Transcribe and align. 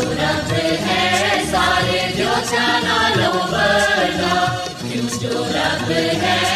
ਰੱਬ 0.00 0.52
ਹੈ 0.82 1.44
ਸਾਰੇ 1.50 2.00
ਜੋ 2.16 2.30
ਸਾਨਾ 2.44 3.08
ਲੋ 3.16 3.32
ਵਰਨਾ 3.32 4.58
ਕਿਉਂ 4.82 5.18
ਜੋ 5.20 5.44
ਰੱਬ 5.44 5.90
ਹੈ 5.90 6.51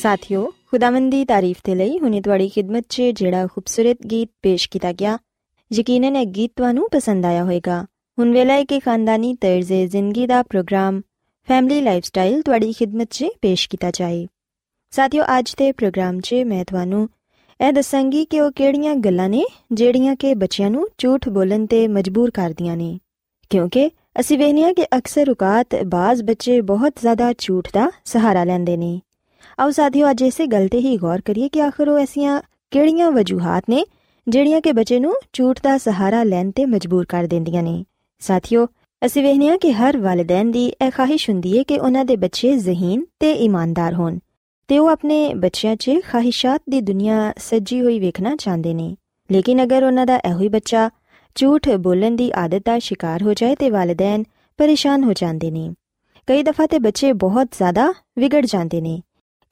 साथियो 0.00 0.42
खुदावंदी 0.70 1.18
तारीफ़ 1.24 1.58
ते 1.66 1.74
ਲਈ 1.74 1.98
ਹੁਣੇ 1.98 2.20
ਤੁਹਾਡੀ 2.20 2.46
ਖidmat 2.48 2.82
'ਚ 2.88 3.02
ਜਿਹੜਾ 3.14 3.46
ਖੂਬਸੂਰਤ 3.46 3.96
ਗੀਤ 4.10 4.28
ਪੇਸ਼ 4.42 4.68
ਕੀਤਾ 4.70 4.92
ਗਿਆ 4.92 5.18
ਯਕੀਨਨ 5.70 6.16
ਇਹ 6.16 6.26
ਗੀਤ 6.26 6.52
ਤੁਹਾਨੂੰ 6.56 6.88
ਪਸੰਦ 6.92 7.26
ਆਇਆ 7.26 7.42
ਹੋਵੇਗਾ 7.44 7.84
ਹੁਣ 8.20 8.32
ਵੇਲਾ 8.32 8.54
ਹੈ 8.54 8.64
ਕਿ 8.64 8.78
ਖਾਨਦਾਨੀ 8.80 9.32
ਤਰਜ਼ੇ 9.34 9.86
ਜ਼ਿੰਦਗੀ 9.86 10.26
ਦਾ 10.26 10.42
ਪ੍ਰੋਗਰਾਮ 10.42 11.00
ਫੈਮਿਲੀ 11.48 11.80
ਲਾਈਫਸਟਾਈਲ 11.80 12.42
ਤੁਹਾਡੀ 12.42 12.72
ਖਿਦਮਤ 12.72 13.08
'ਚ 13.10 13.28
ਪੇਸ਼ 13.42 13.68
ਕੀਤਾ 13.68 13.90
ਜਾਏ 13.90 14.26
ਸਾਥਿਓ 14.92 15.24
ਅੱਜ 15.38 15.54
ਦੇ 15.58 15.70
ਪ੍ਰੋਗਰਾਮ 15.72 16.18
'ਚ 16.20 16.42
ਮੈਂ 16.46 16.64
ਤੁਹਾਨੂੰ 16.64 17.08
ਇਹ 17.60 17.72
ਦੱਸਾਂਗੀ 17.72 18.24
ਕਿ 18.24 18.40
ਉਹ 18.40 18.50
ਕਿਹੜੀਆਂ 18.50 18.94
ਗੱਲਾਂ 18.96 19.28
ਨੇ 19.28 19.42
ਜਿਹੜੀਆਂ 19.72 20.16
ਕਿ 20.16 20.34
ਬੱਚਿਆਂ 20.34 20.70
ਨੂੰ 20.70 20.86
ਝੂਠ 20.98 21.28
ਬੋਲਣ 21.28 21.64
ਤੇ 21.66 21.86
ਮਜਬੂਰ 21.88 22.30
ਕਰਦੀਆਂ 22.30 22.76
ਨੇ 22.76 22.98
ਕਿਉਂਕਿ 23.50 23.88
ਅਸੀਂ 24.20 24.38
ਵੇਖਦੇ 24.38 24.62
ਹਾਂ 24.62 24.74
ਕਿ 24.74 24.84
ਅਕਸਰ 24.98 25.30
ਔਕਾਤ 25.30 25.82
ਬਾਜ਼ 25.86 26.22
ਬੱਚੇ 26.22 26.60
ਬਹੁਤ 26.60 27.00
ਜ਼ਿਆਦਾ 27.00 27.32
ਝੂਠ 27.38 27.68
ਦਾ 27.74 27.90
ਸਹਾਰਾ 28.04 28.44
ਲੈਂਦੇ 28.44 28.76
ਨੇ 28.76 29.00
ਆਓ 29.58 29.70
ਸਾਥੀਓ 29.70 30.10
ਅੱਜ 30.10 30.22
ਇਸੇ 30.22 30.46
ਗੱਲ 30.46 30.68
ਤੇ 30.68 30.78
ਹੀ 30.78 30.96
ਗੌਰ 30.96 31.20
ਕਰੀਏ 31.20 31.48
ਕਿ 31.48 31.62
ਆਖਰ 31.62 31.88
ਉਹ 31.88 31.98
ਐਸੀਆਂ 31.98 32.40
ਕਿਹੜੀਆਂ 32.72 33.10
ਵਜੂਹਾਂ 33.10 33.60
ਨੇ 33.70 33.84
ਜਿਹੜੀਆਂ 34.26 34.60
ਕਿ 34.60 34.72
ਬੱਚੇ 34.72 34.98
ਨੂੰ 35.00 35.14
ਝੂਠ 35.32 35.60
ਦਾ 35.62 35.78
ਸਹਾਰਾ 35.78 36.22
ਲੈਣ 36.22 36.50
ਤੇ 36.50 36.66
ਮਜਬੂਰ 36.66 37.04
ਕਰ 37.04 37.26
ਦਿੰਦੀਆਂ 37.26 37.62
ਨੇ 37.62 37.84
ਸਾਥੀਓ, 38.20 38.66
ਅਸੀਂ 39.06 39.22
ਵੇਖਦੇ 39.22 39.48
ਹਾਂ 39.48 39.58
ਕਿ 39.58 39.72
ਹਰ 39.72 39.96
ਵਾਲਿਦੈਨ 39.98 40.50
ਦੀ 40.50 40.66
ਇਹ 40.66 40.90
ਖਾਹਿਸ਼ 40.90 41.30
ਹੁੰਦੀ 41.30 41.58
ਹੈ 41.58 41.62
ਕਿ 41.62 41.78
ਉਹਨਾਂ 41.78 42.04
ਦੇ 42.04 42.16
ਬੱਚੇ 42.16 42.56
ਜ਼ਹੀਨ 42.56 43.04
ਤੇ 43.20 43.32
ਇਮਾਨਦਾਰ 43.32 43.94
ਹੋਣ 43.94 44.18
ਤੇ 44.68 44.78
ਉਹ 44.78 44.88
ਆਪਣੇ 44.88 45.34
ਬੱਚਿਆਂ 45.34 45.76
'ਚ 45.76 45.90
ਖਾਹਿਸ਼ਾਤ 46.08 46.62
ਦੀ 46.70 46.80
ਦੁਨੀਆ 46.80 47.32
ਸੱਜੀ 47.38 47.80
ਹੋਈ 47.80 47.98
ਵੇਖਣਾ 48.00 48.36
ਚਾਹੁੰਦੇ 48.36 48.74
ਨੇ। 48.74 48.96
ਲੇਕਿਨ 49.32 49.62
ਅਗਰ 49.62 49.84
ਉਹਨਾਂ 49.84 50.06
ਦਾ 50.06 50.16
ਇਹੋ 50.16 50.40
ਹੀ 50.40 50.48
ਬੱਚਾ 50.48 50.90
ਝੂਠ 51.34 51.68
ਬੋਲਣ 51.68 52.16
ਦੀ 52.16 52.32
ਆਦਤ 52.34 52.62
ਦਾ 52.64 52.78
ਸ਼ਿਕਾਰ 52.78 53.22
ਹੋ 53.22 53.34
ਜਾਏ 53.34 53.54
ਤੇ 53.54 53.70
ਵਾਲਿਦੈਨ 53.70 54.24
ਪਰੇਸ਼ਾਨ 54.58 55.04
ਹੋ 55.04 55.12
ਜਾਂਦੇ 55.12 55.50
ਨੇ। 55.50 55.70
ਕਈ 56.26 56.42
ਦਫਾ 56.42 56.66
ਤੇ 56.66 56.78
ਬੱਚੇ 56.78 57.12
ਬਹੁਤ 57.12 57.48
ਜ਼ਿਆਦਾ 57.52 57.92
ਵਿਗੜ 58.18 58.46
ਜਾਂਦੇ 58.46 58.80
ਨੇ। 58.80 59.02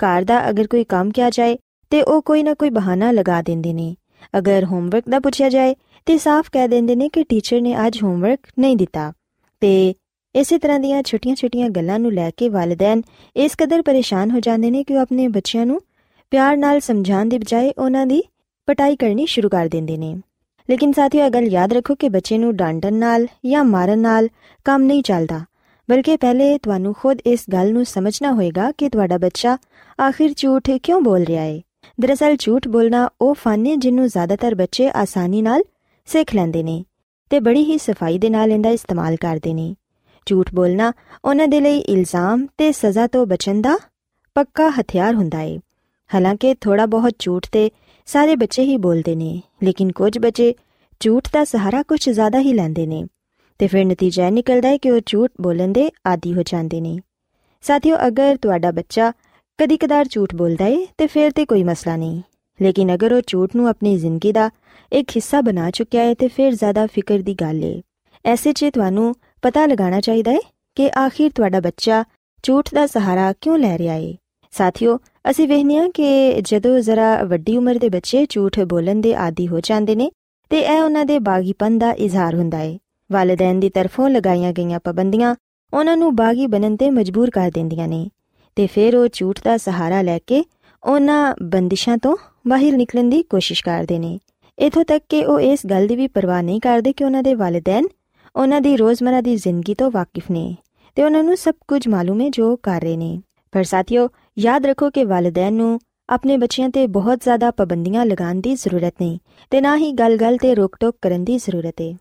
ਘਰ 0.01 0.25
ਦਾ 0.25 0.51
ਅਗਰ 0.51 0.67
ਕੋਈ 0.67 0.85
ਕੰਮ 0.85 1.11
ਕਿਹਾ 1.11 1.31
ਜਾਏ 1.31 1.59
ਤੇ 1.91 2.03
ਉਹ 2.03 2.23
ਕੋਈ 2.23 2.43
ਨਾ 2.43 2.55
ਕੋਈ 2.55 2.71
ਬਹਾਨਾ 2.71 3.11
ਲਗਾ 3.11 3.43
ਦਿੰਦੇ 3.43 3.73
ਨੇ। 3.73 3.97
ਅਗਰ 4.39 4.65
ਹੋਮਵਰਕ 4.65 5.05
ਦਾ 5.09 5.19
ਪੁੱਛਿਆ 5.19 5.49
ਜਾਏ 5.49 5.75
ਤੇ 6.09 6.19
ਸਾਫ਼ 6.19 6.51
ਕਹਿ 6.53 6.69
ਦਿੰਦੇ 6.69 6.95
ਨੇ 6.97 7.09
ਕਿ 7.09 7.23
ਟੀਚਰ 7.23 7.61
ਨੇ 7.61 7.87
ਅੱਜ 7.87 7.99
ਹੋਮਵਰਕ 8.03 8.41
ਨਹੀਂ 8.59 8.77
ਦਿੱਤਾ। 8.77 9.13
ਤੇ 9.61 9.95
ਇਸੇ 10.35 10.59
ਤਰ੍ਹਾਂ 10.59 10.81
ਦੀਆਂ 10.81 11.03
ਛੋਟੀਆਂ-ਛੋਟੀਆਂ 11.03 11.69
ਗੱਲਾਂ 11.71 11.99
ਨੂੰ 11.99 12.13
ਲੈ 12.13 12.31
ਕੇ 12.37 12.49
ਵਾਲਿਦੈਨ 12.49 13.03
ਇਸ 13.37 13.53
ਕਦਰ 13.59 13.83
ਪਰੇਸ਼ਾਨ 13.83 14.31
ਹੋ 14.31 14.41
ਜਾਂਦੇ 14.41 14.71
ਨੇ 14.71 14.85
ਕਿ 14.85 14.95
ਉਹ 14.95 15.01
ਆਪਣੇ 15.01 15.29
ਬੱਚਿਆਂ 15.29 15.67
ਨੂੰ 15.67 15.81
ਪਿਆਰ 16.31 16.57
ਨਾਲ 16.57 16.81
ਸਮਝਾਉਣ 16.81 17.29
ਦੀ 17.29 17.39
ਬਜਾਏ 17.39 17.73
ਉਹਨਾਂ 17.79 18.07
ਦੀ 18.07 18.23
ਪਟਾਈ 18.67 18.97
ਕਰਨੀ 18.97 19.27
ਸ਼ੁਰੂ 19.27 19.49
ਕਰ 19.49 19.69
ਦਿੰਦੇ 19.69 19.97
ਨੇ। 19.97 20.17
ਲੇਕਿਨ 20.71 20.93
ਸਾਥੀਓ, 20.93 21.25
ਇਹ 21.25 21.31
ਗੱਲ 21.31 21.45
ਯਾਦ 21.45 21.73
ਰੱਖੋ 21.73 21.95
ਕਿ 21.95 22.09
ਬੱਚੇ 22.09 22.39
ਨੂੰ 22.39 22.57
ਡਾਂਟਣ 22.57 22.95
ਨਾਲ 22.95 23.27
ਜਾਂ 23.47 23.65
ਮਾਰਨ 23.65 23.99
ਨਾਲ 23.99 24.29
ਕੰਮ 24.65 24.83
ਨਹੀਂ 24.83 25.03
ਚੱਲਦਾ। 25.03 25.41
ਬਲਕਿ 25.91 26.17
ਪਹਿਲੇ 26.17 26.59
ਤੁਹਾਨੂੰ 26.59 26.95
ਖੁਦ 26.95 27.19
ਇਸ 27.27 27.41
ਗੱਲ 27.53 27.73
ਨੂੰ 27.73 27.85
ਸਮਝਣਾ 27.85 28.33
ਹੋਏਗਾ 28.33 28.73
ਕਿ 28.79 28.89
ਤੁਹਾਡਾ 28.89 29.19
ਬੱਚਾ 29.19 29.59
ਆਖਿਰ 30.09 30.33
ਝੂਠ 30.37 30.71
ਕਿਉਂ 30.71 31.01
ਬੋਲ 31.01 31.25
ਰਿਹਾ 31.25 31.43
ਹੈ 31.43 31.61
ਦਰਅਸਲ 32.01 32.37
ਝੂਠ 32.39 32.69
ਬੋਲਣਾ 32.69 33.09
ਉਹ 33.21 33.35
ਫਨ 33.35 33.67
ਹੈ 33.67 33.77
ਜਿਹਨੂੰ 33.77 34.09
ਜ਼ਿਆਦਾਤਰ 34.09 34.55
ਬੱਚੇ 34.55 34.91
ਆਸਾਨੀ 34.95 35.43
ਨਾਲ 35.43 35.63
ਸਿੱਖ 36.09 36.35
ਲੈਂਦੇ 36.35 36.63
ਨੇ 36.63 36.85
ਤੇ 37.31 37.41
ਬੜੀ 37.41 37.65
ਹੀ 37.65 37.79
ਸਫ਼ਾਈ 37.79 38.19
ਦੇ 38.19 38.31
ਨਾਲ 38.31 38.53
ਇਹਦਾ 38.53 38.71
ਇਸਤੇਮਾਲ 38.71 39.17
ਕਰਦੇ 39.17 39.55
ਨੇ। 39.55 39.75
ਝੂਠ 40.27 40.55
ਬੋਲਣਾ 40.55 40.93
ਉਹਨਾਂ 41.25 41.49
ਦੇ 41.49 41.61
ਲਈ 41.61 41.79
ਇਲਜ਼ਾਮ 41.79 42.47
ਤੇ 42.59 42.73
ਸਜ਼ਾ 42.73 43.07
ਤੋਂ 43.07 43.27
ਬਚਣ 43.27 43.61
ਦਾ 43.61 43.79
ਪੱਕਾ 44.35 44.69
ਹਥਿਆਰ 44.69 45.15
ਹੁੰਦਾ 45.15 45.39
ਹੈ 45.39 45.59
ਹਾਲਾਂਕਿ 46.15 46.55
ਥੋੜਾ 46.55 46.87
ਬਹੁਤ 46.87 47.13
ਝੂਠ 47.19 47.47
ਤੇ 47.53 47.71
ਸਾਰੇ 48.07 48.37
ਬੱਚੇ 48.37 48.63
ਹੀ 48.63 48.77
ਬੋਲਦੇ 48.77 49.17
ਨੇ, 49.17 49.43
ਲੇਕਿਨ 49.63 49.93
ਕੁਝ 49.93 50.19
ਬੱਚੇ 50.19 50.55
ਝੂਠ 51.01 51.29
ਦਾ 51.33 51.45
ਸਹਾਰਾ 51.45 51.83
ਕੁਝ 51.83 52.11
ਜ਼ਿਆਦਾ 52.11 52.41
ਹੀ 52.41 52.53
ਲੈਂਦੇ 52.53 52.87
ਨੇ 52.87 53.05
ਤੇ 53.59 53.67
ਫਿਰ 53.67 53.85
ਨਤੀਜਾ 53.85 54.27
ਇਹ 54.27 54.33
ਨਿਕਲਦਾ 54.33 54.69
ਹੈ 54.69 54.77
ਕਿ 54.77 54.91
ਉਹ 54.91 55.01
ਝੂਠ 55.07 55.31
ਬੋਲਣ 55.41 55.69
ਦੇ 55.69 55.91
ਆਦੀ 56.07 56.35
ਹੋ 56.35 56.43
ਜਾਂਦੇ 56.43 56.81
ਨੇ। 56.81 56.99
ਸਾਥੀਓ, 57.63 57.97
ਅਗਰ 58.07 58.37
ਤੁਹਾਡਾ 58.37 58.71
ਬੱਚਾ 58.71 59.13
ਕਦੀ-ਕਦਾਰ 59.59 60.07
ਝੂਠ 60.11 60.35
ਬੋਲਦਾ 60.35 60.67
ਏ 60.67 60.87
ਤੇ 60.99 61.07
ਫਿਰ 61.07 61.31
ਤੇ 61.31 61.45
ਕੋਈ 61.45 61.63
ਮਸਲਾ 61.63 61.97
ਨਹੀਂ। 61.97 62.23
ਲੇਕਿਨ 62.63 62.95
ਅਗਰ 62.95 63.13
ਉਹ 63.13 63.23
ਝੂਠ 63.27 63.57
ਨੂੰ 63.57 63.69
ਆਪਣੀ 63.69 63.99
ਜ਼ਿੰਦਗੀ 63.99 64.33
ਦਾ 64.33 64.51
ਇੱਕ 64.93 65.11
ਹਿੱਸਾ 65.11 65.41
ਬਣਾ 65.41 65.71
ਚੁੱਕਿਆ 65.71 66.03
ਹੈ 66.03 66.15
ਤੇ 66.15 66.29
ਫਿਰ 66.29 66.55
ਜ਼ਿਆਦਾ 66.55 66.87
ਫਿਕਰ 66.87 67.19
ਦੀ 67.19 67.35
ਗੱਲ 67.35 67.65
ਏ। 67.65 67.83
ਐਸੇ 68.25 68.53
'ਚ 68.53 68.65
ਤੁਹਾਨੂੰ 68.65 69.15
ਪਤਾ 69.43 69.67
ਲਗਾਉਣਾ 69.67 70.01
ਚਾਹੀਦਾ 70.01 70.33
ਹੈ 70.33 70.39
ਕਿ 70.77 70.91
ਆਖਿਰ 70.99 71.31
ਤੁਹਾਡਾ 71.35 71.61
ਬੱਚਾ 71.61 72.05
ਝੂਠ 72.43 72.69
ਦਾ 72.75 72.87
ਸਹਾਰਾ 72.87 73.33
ਕਿਉਂ 73.41 73.59
ਲੈ 73.59 73.79
ਰਿਹਾ 73.79 73.95
ਏ। 73.95 74.17
ਸਾਥੀਓ, 74.53 74.99
ਅਸੀਂ 75.31 75.49
ਵੇਖਨੇ 75.49 75.79
ਆ 75.79 75.89
ਕਿ 75.95 76.41
ਜਦੋਂ 76.43 76.79
ਜ਼ਰਾ 76.81 77.23
ਵੱਡੀ 77.25 77.57
ਉਮਰ 77.57 77.79
ਦੇ 77.79 77.89
ਬੱਚੇ 77.89 78.27
ਝੂਠ 78.29 78.61
ਬੋਲਣ 78.61 79.01
ਦੇ 79.01 79.15
ਆਦੀ 79.15 79.49
ਹੋ 79.49 79.61
ਜਾਂਦੇ 79.61 79.95
ਨੇ, 79.95 80.11
ਤੇ 80.51 80.61
ਇਹ 80.61 80.81
ਉਹਨਾਂ 80.81 81.05
ਦੇ 81.05 81.19
ਬਾਗੀਪਨ 81.19 81.79
ਦਾ 81.79 81.93
ਇਜ਼ਹਾਰ 81.93 82.35
ਹੁੰਦਾ 82.35 82.61
ਏ। 82.61 82.79
ਵਾਲਿਦੈਨ 83.13 83.61
ਦੀ 83.61 83.69
ਤਰਫੋਂ 83.71 84.09
ਲਗਾਈਆਂ 84.11 84.53
ਗਈਆਂ 84.53 84.81
ਪਾਬੰਦੀਆਂ 84.85 85.35
ਉਹਨਾਂ 85.73 85.97
ਨੂੰ 85.97 86.17
ਬਾਗੀ 86.17 86.47
ਬਣਨ 86.47 86.77
ਤੇ 86.77 86.91
ਮਜਬੂਰ 86.91 87.31
ਕਰ 87.31 87.51
ਦਿੰਦੀਆਂ 87.55 87.89
ਨੇ, 87.89 88.09
ਤੇ 88.57 88.67
ਫਿਰ 88.67 88.97
ਉਹ 88.97 89.09
ਝੂਠ 89.13 89.41
ਦਾ 89.45 89.57
ਸਹਾਰਾ 89.57 90.03
ਲੈ 90.03 90.19
ਕੇ 90.27 90.45
ਉਹਨਾਂ 90.83 91.35
ਬੰਦਿਸ਼ਾਂ 91.43 91.99
ਤੋਂ 91.99 92.17
ਬਾਹਰ 92.49 92.73
ਨਿਕਲਣ 92.73 93.09
ਦੀ 93.09 93.23
ਕੋਸ਼ਿਸ਼ 93.23 93.65
ਕਰਦੇ 93.65 93.99
ਨੇ। 93.99 94.19
ਇਥੋਂ 94.59 94.85
ਤੱਕ 94.85 95.05
ਕਿ 95.09 95.25
ਉਹ 95.25 95.41
ਇਸ 95.41 95.61
ਗੱਲ 95.71 95.87
ਦੀ 95.87 95.97
ਵੀ 95.97 96.07
ਪਰਵਾਹ 96.07 96.43
ਨਹੀਂ 96.43 96.61
ਕਰਦੇ 96.61 96.93
ਕਿ 96.93 97.05
ਉਹਨਾਂ 97.05 97.23
ਦੇ 97.23 97.35
ਵਾਲਿਦੈਨ 97.35 97.87
ਉਹਨਾਂ 98.37 98.61
ਦੀ 98.61 98.77
ਰੋਜ਼ਮਰਾ 98.77 99.21
ਦੀ 99.21 99.37
ਜ਼ਿੰਦਗੀ 99.37 99.75
ਤੋਂ 99.75 99.91
ਵਾਕਿਫ 99.91 100.31
ਨੇ 100.31 100.57
ਤੇ 100.95 101.03
ਉਹਨਾਂ 101.03 101.23
ਨੂੰ 101.23 101.37
ਸਭ 101.37 101.55
ਕੁਝ 101.69 101.89
ਮਾਲੂਮ 101.89 102.21
ਹੈ 102.21 102.29
ਜੋ 102.29 102.57
ਕਰ 102.57 102.81
ਰਹੇ 102.81 102.97
ਨੇ। 102.97 103.21
ਪਰ 103.53 103.65
ਸਾਥੀਓ, 103.65 104.09
ਯਾਦ 104.39 104.67
ਰੱਖੋ 104.67 104.91
ਕਿ 104.91 105.05
ਵਾਲਿਦੈਨ 105.05 105.55
ਨੂੰ 105.55 105.81
ਆਪਣੇ 106.09 106.37
ਬੱਚਿਆਂ 106.37 106.69
ਤੇ 106.69 106.87
ਬਹੁਤ 106.87 107.21
ਜ਼ਿਆਦਾ 107.21 107.51
ਪਾਬੰਦੀਆਂ 107.51 108.07
ਲਗਾਉਣ 108.07 108.41
ਦੀ 108.41 108.55
ਜ਼ਰੂਰਤ 108.55 108.95
ਨਹੀਂ 109.01 109.19
ਤੇ 109.51 109.61
ਨਾ 109.61 109.77
ਹੀ 109.77 109.93
ਗੱਲ-ਗੱਲ 109.93 110.37
ਤੇ 110.37 110.55
ਰੋਕ-ਟੋਕ 110.55 110.97
ਕਰਨ 111.03 111.25
ਦੀ 111.25 111.39
ਜ਼ਰੂਰਤ 111.39 111.75
ਹੈ 111.81 111.97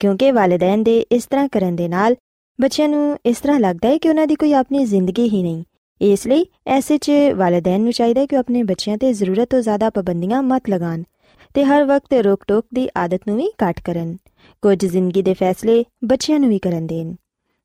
ਕਿਉਂਕਿ 0.00 0.30
ਵਾਲਿਦੈਨ 0.30 0.82
ਦੇ 0.82 1.06
ਇਸ 1.12 1.26
ਤਰ੍ਹਾਂ 1.26 1.48
ਕਰਨ 1.48 1.76
ਦੇ 1.76 1.88
ਨਾਲ 1.88 2.16
ਬੱਚਿਆਂ 2.60 2.88
ਨੂੰ 2.88 3.18
ਇਸ 3.26 3.40
ਤਰ੍ਹਾਂ 3.40 3.60
ਲੱਗਦਾ 3.60 3.88
ਹੈ 3.88 3.98
ਕਿ 3.98 4.08
ਉਹਨਾਂ 4.08 4.26
ਦੀ 4.26 4.34
ਕੋਈ 4.34 4.52
ਆਪਣੀ 4.52 4.84
ਜ਼ਿੰਦਗੀ 4.84 5.28
ਹੀ 5.28 5.42
ਨਹੀਂ। 5.42 5.64
ਇਸ 6.00 6.26
ਲਈ 6.26 6.46
ਐਸੇ 6.66 6.98
'ਚ 6.98 7.10
ਵਾਲਿਦੈਨ 7.36 7.80
ਨੂੰ 7.80 7.92
ਚਾਹੀਦਾ 7.92 8.20
ਹੈ 8.20 8.26
ਕਿ 8.26 8.36
ਆਪਣੇ 8.36 8.62
ਬੱਚਿਆਂ 8.62 8.98
ਤੇ 8.98 9.12
ਜ਼ਰੂਰਤ 9.12 9.48
ਤੋਂ 9.50 9.60
ਜ਼ਿਆਦਾ 9.60 9.90
ਪਾਬੰਦੀਆਂ 9.90 10.42
ਮਤ 10.42 10.62
ਲਗਾਣ 10.70 11.02
ਤੇ 11.54 11.64
ਹਰ 11.64 11.84
ਵਕਤ 11.84 12.14
ਰੋਕ-ਟੋਕ 12.14 12.66
ਦੀ 12.74 12.88
ਆਦਤ 12.96 13.20
ਨੂੰ 13.28 13.36
ਵੀ 13.36 13.48
ਘੱਟ 13.64 13.80
ਕਰਨ। 13.80 14.16
ਕੁਝ 14.62 14.86
ਜ਼ਿੰਦਗੀ 14.86 15.22
ਦੇ 15.22 15.34
ਫੈਸਲੇ 15.34 15.84
ਬੱਚਿਆਂ 16.04 16.40
ਨੂੰ 16.40 16.48
ਵੀ 16.48 16.58
ਕਰਨ 16.58 16.86
ਦੇਣ। 16.86 17.14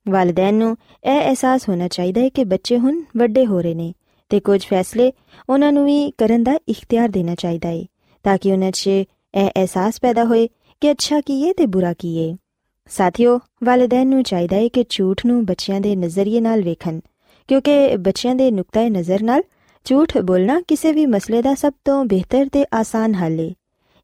ਵਾਲਿਦੈਨ 0.09 0.55
ਨੂੰ 0.55 0.77
ਇਹ 1.03 1.21
ਅਹਿਸਾਸ 1.21 1.69
ਹੋਣਾ 1.69 1.87
ਚਾਹੀਦਾ 1.87 2.21
ਹੈ 2.21 2.29
ਕਿ 2.29 2.43
ਬੱਚੇ 2.43 2.77
ਹੁਣ 2.77 3.01
ਵੱਡੇ 3.17 3.45
ਹੋ 3.45 3.61
ਰਹੇ 3.61 3.73
ਨੇ 3.73 3.93
ਤੇ 4.29 4.39
ਕੁਝ 4.39 4.65
ਫੈਸਲੇ 4.65 5.11
ਉਹਨਾਂ 5.49 5.71
ਨੂੰ 5.71 5.85
ਵੀ 5.85 6.11
ਕਰਨ 6.11 6.43
ਦਾ 6.43 6.59
ਇਖਤਿਆਰ 6.69 7.09
ਦੇਣਾ 7.09 7.35
ਚਾਹੀਦਾ 7.35 7.69
ਹੈ 7.69 7.83
ਤਾਂ 8.23 8.37
ਕਿ 8.37 8.51
ਉਹਨਾਂ 8.51 8.71
'ਚ 8.71 8.87
ਇਹ 8.87 9.05
ਅਹਿਸਾਸ 9.35 9.99
ਪੈਦਾ 10.01 10.23
ਹੋਏ 10.23 10.47
ਕਿ 10.81 10.91
ਅੱਛਾ 10.91 11.21
ਕੀ 11.21 11.47
ਹੈ 11.47 11.53
ਤੇ 11.53 11.65
ਬੁਰਾ 11.65 11.93
ਕੀ 11.93 12.31
ਹੈ। 12.31 12.37
ਸਾਥੀਓ, 12.89 13.39
ਵਾਲਿਦੈਨ 13.63 14.07
ਨੂੰ 14.07 14.23
ਚਾਹੀਦਾ 14.23 14.55
ਹੈ 14.55 14.67
ਕਿ 14.67 14.85
ਝੂਠ 14.89 15.25
ਨੂੰ 15.25 15.45
ਬੱਚਿਆਂ 15.45 15.81
ਦੇ 15.81 15.95
ਨਜ਼ਰੀਏ 15.95 16.41
ਨਾਲ 16.41 16.61
ਵੇਖਣ, 16.61 16.99
ਕਿਉਂਕਿ 17.47 17.97
ਬੱਚਿਆਂ 17.97 18.35
ਦੇ 18.35 18.51
ਨੁਕਤੇ 18.51 18.89
ਨਜ਼ਰ 18.89 19.23
ਨਾਲ 19.23 19.43
ਝੂਠ 19.85 20.17
ਬੋਲਣਾ 20.17 20.61
ਕਿਸੇ 20.67 20.91
ਵੀ 20.91 21.05
ਮਸਲੇ 21.05 21.41
ਦਾ 21.41 21.55
ਸਭ 21.55 21.73
ਤੋਂ 21.85 22.05
ਬਿਹਤਰ 22.05 22.49
ਤੇ 22.51 22.65
ਆਸਾਨ 22.73 23.13
ਹੱਲ 23.13 23.39
ਹੈ। 23.39 23.51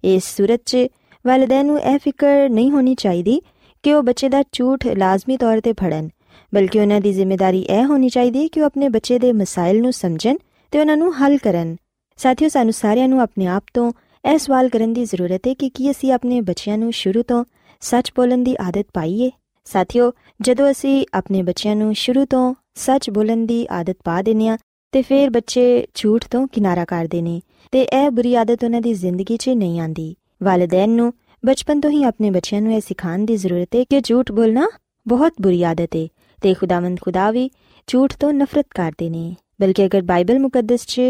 ਇਸ 0.04 0.24
ਸੂਰਤ 0.38 0.62
'ਚ 0.66 0.78
ਵਾਲਿਦੈਨ 1.26 1.66
ਨੂੰ 1.66 1.80
ਇਹ 1.82 1.98
ਫਿਕਰ 2.00 2.50
ਨਹੀਂ 2.50 2.72
ਹੋਣੀ 2.72 2.96
ਚਾਹੀਦੀ 2.96 3.42
ਕਿ 3.84 3.94
ਉਹ 3.94 4.04
ਬੱਚੇ 4.04 4.30
ਦਾ 4.30 4.44
ਝੂਠ 4.52 4.88
ਲਾਜ਼ਮੀ 4.88 5.38
ਤੌਰ 5.38 5.62
ਤੇ 5.62 5.74
ਫੜਨ, 5.74 6.10
ਬਲਕਿ 6.54 6.80
ਉਹਨਾਂ 6.80 7.00
ਦੀ 7.02 7.14
ਜ਼ਿੰਮੇਵਾਰੀ 7.14 7.62
ਇਹ 7.62 7.86
ਹੋਣੀ 7.86 8.10
ਚਾਹੀਦੀ 8.10 8.48
ਕਿ 8.48 8.62
ਉਹ 8.62 8.66
ਆਪਣੇ 8.66 8.90
ਬੱਚੇ 8.90 9.20
ਦੇ 9.20 9.32
ਮਸਾਇਲ 9.34 9.82
ਨੂੰ 9.82 9.94
ਸਮਝਣ 9.94 10.38
ਤੇ 10.72 10.80
ਉਹਨਾਂ 10.80 10.98
ਨੂੰ 10.98 11.14
ਹੱਲ 11.16 11.38
ਕਰਨ। 11.38 11.76
ਸਾਥੀਓ, 12.20 12.50
ਸਾਨੂੰ 12.50 12.74
ਸਾਰਿਆਂ 12.74 13.08
ਨੂੰ 13.08 13.22
ਆਪਣੇ 13.22 13.48
ਆਪ 13.48 13.64
ਤੋਂ 13.74 13.92
ਇਹ 14.26 14.38
ਸਵਾਲ 14.38 14.70
ਕਰਨ 14.70 14.94
ਦੀ 14.94 15.06
ਜ਼ਰੂਰਤ 15.06 15.48
ਹੈ 15.48 15.54
ਕਿ 15.54 15.70
ਕੀ 15.70 15.92
ਅਸੀਂ 15.92 16.12
ਆਪਣੇ 16.12 16.42
ਬੱਚਿਆਂ 16.42 16.78
ਨੂੰ 16.78 16.92
ਸ਼ੁਰੂ 16.92 17.24
ਤੋਂ 17.24 17.44
ਸੱਚ 17.82 18.12
ਬੋਲਣ 18.16 18.44
ਦੀ 18.44 18.56
ਆਦਤ 18.60 18.86
ਪਾਈਏ? 18.94 19.32
ਸਾਥੀਓ, 19.66 20.12
ਜਦੋਂ 20.42 20.72
ਅਸੀਂ 20.72 21.06
ਆਪਣੇ 21.14 21.44
ਬੱਚਿਆਂ 21.44 21.76
ਨੂੰ 21.76 21.94
ਸ਼ੁਰੂ 21.96 22.26
ਤੋਂ 22.26 22.54
ਸੱਚ 22.76 23.10
ਬੋਲਣ 23.10 23.46
ਦੀ 23.46 23.68
ਆਦਤ 23.72 23.98
ਪਾ 24.04 24.22
ਦਿੰਨੇ 24.22 24.50
ਆ 24.50 24.58
ਤੇ 24.94 25.02
ਫਿਰ 25.02 25.30
ਬੱਚੇ 25.30 25.88
ਝੂਠ 25.94 26.26
ਤੋਂ 26.26 26.48
ਕਿਨਾਰਾ 26.48 26.86
ਕਰਦੇ 26.86 27.22
ਨੇ। 27.22 27.42
ਤੇ 27.72 27.82
ਇਹ 27.82 28.10
ਬੁਰੀ 28.10 28.36
ਆਦਤ 28.36 28.64
ਉਹਨਾਂ 28.64 28.82
ਦੀ 28.82 28.94
ਜ਼ਿੰਦਗੀ 28.94 29.38
'ਚ 29.38 29.50
ਨਹੀਂ 29.50 29.80
ਆਂਦੀ 29.80 30.16
ਵਾਲਿਦੈਨ 30.44 30.90
ਨੂੰ 30.90 31.14
ਬਚਪਨ 31.46 31.82
ਤੋਂ 31.82 31.90
ਹੀ 31.90 32.04
ਆਪਣੇ 32.04 32.30
ਬੱਚਿਆਂ 32.30 32.62
ਨੂੰ 32.62 32.74
ਇਹ 32.74 32.82
ਸਿਖਾਉਣ 32.82 33.26
ਦੀ 33.26 33.36
ਜ਼ਰੂਰਤ 33.38 33.76
ਹੈ 33.76 33.84
ਕਿ 33.84 34.02
ਝੂਠ 34.02 34.32
ਬੋਲਣਾ 34.32 34.68
ਬਹੁਤ 35.08 35.34
ਬੁਰੀ 35.42 35.64
ਆਦਤ 35.64 35.96
ਹੈ 35.96 36.08
ਤੇ 36.42 36.54
ਖੁਦਾਵੰਦ 36.54 37.00
ਖੁਦਾ 37.02 37.32
ਵੀ 37.32 37.50
ਝੂਠ 37.88 38.14
ਤੋਂ 38.14 38.34
ਨਫ਼ਰਤ 38.34 38.66
ਕਰਦੇ 38.76 39.10
ਨੇ। 39.10 39.36
ਬਲਕਿ 39.62 39.86
ਅਗਰ 39.86 40.02
ਬਾਈਬਲ 40.02 40.40
ਮੁਕੱਦਸ 40.40 40.86
'ਚ 40.86 41.02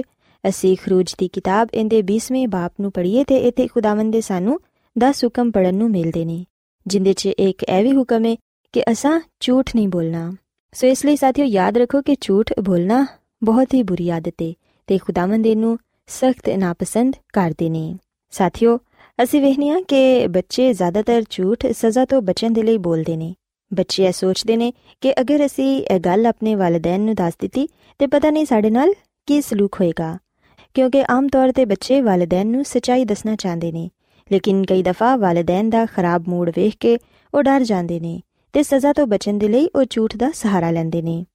ਅਸੀਂ 0.44 0.76
ਖਰੂਜ 0.78 1.14
ਦੀ 1.20 1.28
ਕਿਤਾਬ 1.28 1.68
ਇਹਦੇ 1.74 2.02
20ਵੇਂ 2.04 2.48
ਬਾਪ 2.48 2.74
ਨੂੰ 2.82 2.92
ਪੜ੍ਹੀਏ 2.92 3.24
ਤੇ 3.24 3.38
ਇੱਥੇ 3.38 3.68
ਖੁਦਾਵੰਦ 3.68 4.14
ਦੇ 4.14 4.22
ਸਾਨੂੰ 4.22 4.60
10 4.96 5.24
ਹੁਕਮ 5.24 5.52
ਪੜਨ 5.52 5.76
ਨੂੰ 5.76 5.90
ਮਿਲਦੇ 5.92 6.26
ਨੇ, 6.26 6.46
ਜਿੰਦੇ 6.88 7.14
'ਚ 7.14 7.26
ਇੱਕ 7.26 7.64
ਇਹ 7.64 7.84
ਵੀ 7.84 7.96
ਹੁਕਮ 7.96 8.26
ਹੈ 8.26 8.36
ਕਿ 8.74 8.84
ਅਸਾਂ 8.92 9.20
ਝੂਠ 9.40 9.76
ਨਹੀਂ 9.76 9.88
ਬੋਲਣਾ। 9.88 10.32
ਸੋ 10.74 10.88
ਇਸ 10.88 11.06
ਲਈ 11.06 11.16
ਸਾਥੀਓ 11.16 11.46
ਯਾਦ 11.46 11.78
ਰੱਖੋ 11.78 12.02
ਕਿ 12.02 12.16
ਝੂਠ 12.22 12.54
ਬੋਲਣਾ 12.60 13.06
ਬਹੁਤ 13.44 13.74
ਹੀ 13.74 13.84
ਬੁਰੀ 13.84 14.10
ਆਦਤ 14.10 14.42
ਹੈ 14.42 14.54
ਤੇ 14.88 14.98
ਖੁਦਾਵੰਦ 14.98 15.46
ਇਹਨੂੰ 15.46 15.78
ਸਖਤ 16.10 16.50
ਨਾਪਸੰਦ 16.50 17.16
ਕਰਦੇ 17.34 17.70
ਨੇ। 17.70 17.96
ਸਾਥੀਓ, 18.32 18.78
ਅਸੀਂ 19.24 19.42
ਵੇਖਨੇ 19.42 19.70
ਆ 19.70 19.82
ਕਿ 19.88 20.28
ਬੱਚੇ 20.28 20.74
ਜ਼ਿਆਦਾਤਰ 20.74 21.24
ਝੂਠ 21.30 21.66
ਸਜ਼ਾ 21.72 22.06
ਤੋਂ 22.06 22.22
ਬਚਣ 22.22 22.52
ਦੇ 22.52 22.64
ਲਈ 22.64 22.78
ਬੋਲਦੇ 22.78 23.18
ਨੇ। 23.18 23.34
ਬੱਚੇ 23.74 24.06
ਇਹ 24.06 24.12
ਸੋਚਦੇ 24.12 24.58
ਨੇ 24.58 24.72
ਕਿ 25.02 25.14
ਅਗਰ 25.22 25.46
ਅਸੀਂ 25.46 25.82
ਇਹ 25.82 26.00
ਗੱਲ 26.00 26.26
ਆਪਣੇ 26.26 26.56
ਵਾਲਿਦੈਨ 26.56 27.02
ਨੂੰ 27.02 27.16
ਦੱਸ 27.16 27.34
ਦਿੱਤੀ, 27.40 27.68
ਤੇ 28.00 28.08
ਪਤਾ 28.08 28.30
ਨਹੀਂ 28.30 28.46
ਸਾਡੇ 28.46 28.70
ਨਾਲ 28.70 28.94
ਕੀ 29.26 29.42
ਸਲੂਕ 29.42 29.78
ਹੋਏਗਾ। 29.82 30.18
ਕਿਉਂਕਿ 30.74 31.04
ਆਮ 31.10 31.28
ਤੌਰ 31.28 31.52
ਤੇ 31.52 31.66
ਬੱਚੇ 31.66 32.02
ਵਾਲਿਦੈਨ 32.02 32.48
ਨੂੰ 32.48 32.64
ਸਚਾਈ 32.66 33.06
ਦੱਸਣਾ 33.06 33.36
ਚਾਹੁੰਦੇ 33.36 33.72
ਨੇ, 33.72 33.90
ਲੇਕਿਨ 34.32 34.64
ਕਈ 34.66 34.84
ਦਫਾ 34.84 35.16
ਵਾਲਿਦੈਨ 35.16 35.70
ਦਾ 35.70 35.86
ਖਰਾਬ 35.86 36.28
ਮੂਡ 36.28 36.50
ਵੇਖ 36.50 36.76
ਕੇ 36.80 36.98
ਉਹ 37.34 37.44
ਡਰ 37.44 37.64
ਜਾਂਦੇ 37.64 38.00
ਨੇ 38.00 38.22
ਤੇ 38.54 38.64
ਸਜ਼ਾ 38.64 38.94
ਤੋਂ 38.94 39.08
ਬਚਣ 39.08 39.38
ਦੇ 39.38 39.48
ਲਈ 39.48 39.70
ਉਹ 39.76 39.86
ਝੂਠ 39.90 40.18
ਦਾ 40.18 40.32
ਸਹਾਰਾ 40.32 40.72
ਲੈਂਦੇ 40.72 41.02
ਨੇ। 41.02 41.26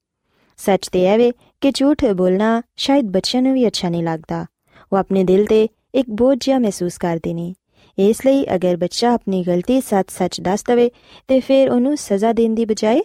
ਸੱਚ 0.56 0.88
ਤੇ 0.88 1.04
ਇਹ 1.04 1.18
ਵੇ 1.18 1.32
ਕਿ 1.60 1.70
ਝੂਠ 1.70 2.04
ਬੋਲਣਾ 2.04 2.62
ਸ਼ਾਇਦ 2.76 3.04
ਬੱਚਿਆਂ 3.04 3.42
ਨੂੰ 3.42 3.54
ਵੀ 3.54 3.66
ਅੱਛਾ 3.66 3.88
ਨਹੀਂ 3.88 4.02
ਲੱਗਦਾ। 4.02 4.46
ਉਹ 4.94 4.98
ਆਪਣੇ 4.98 5.24
ਦਿਲ 5.24 5.44
ਤੇ 5.46 5.66
ਇੱਕ 5.94 6.10
ਬੋਝ 6.10 6.36
ਜਿਹਾ 6.40 6.58
ਮਹਿਸੂਸ 6.58 6.98
ਕਰਦੇ 6.98 7.32
ਨੇ 7.34 7.52
ਇਸ 7.98 8.24
ਲਈ 8.26 8.44
ਅਗਰ 8.54 8.76
ਬੱਚਾ 8.76 9.12
ਆਪਣੀ 9.14 9.42
ਗਲਤੀ 9.42 9.80
ਸੱਚ-ਸੱਚ 9.80 10.40
ਦੱਸ 10.40 10.64
ਦਵੇ 10.64 10.90
ਤੇ 11.28 11.38
ਫਿਰ 11.40 11.70
ਉਹਨੂੰ 11.70 11.96
ਸਜ਼ਾ 11.96 12.32
ਦੇਣ 12.32 12.54
ਦੀ 12.54 12.64
ਬਜਾਏ 12.64 13.00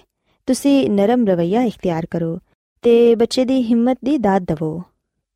ਤੁਸੀਂ 0.48 0.90
ਨਰਮ 0.90 1.26
ਰਵਈਆ 1.28 1.64
ਇਖਤਿਆਰ 1.64 2.06
ਕਰੋ 2.06 2.38
ਤੇ 2.84 3.16
ਬੱਚੇ 3.16 3.46
ਦੀ 3.46 3.62
ਹਿੰਮਤ 3.64 3.98
ਦੀ 4.06 4.18
ਦਾਤ 4.18 4.42
ਦਿਵੋ 4.42 4.82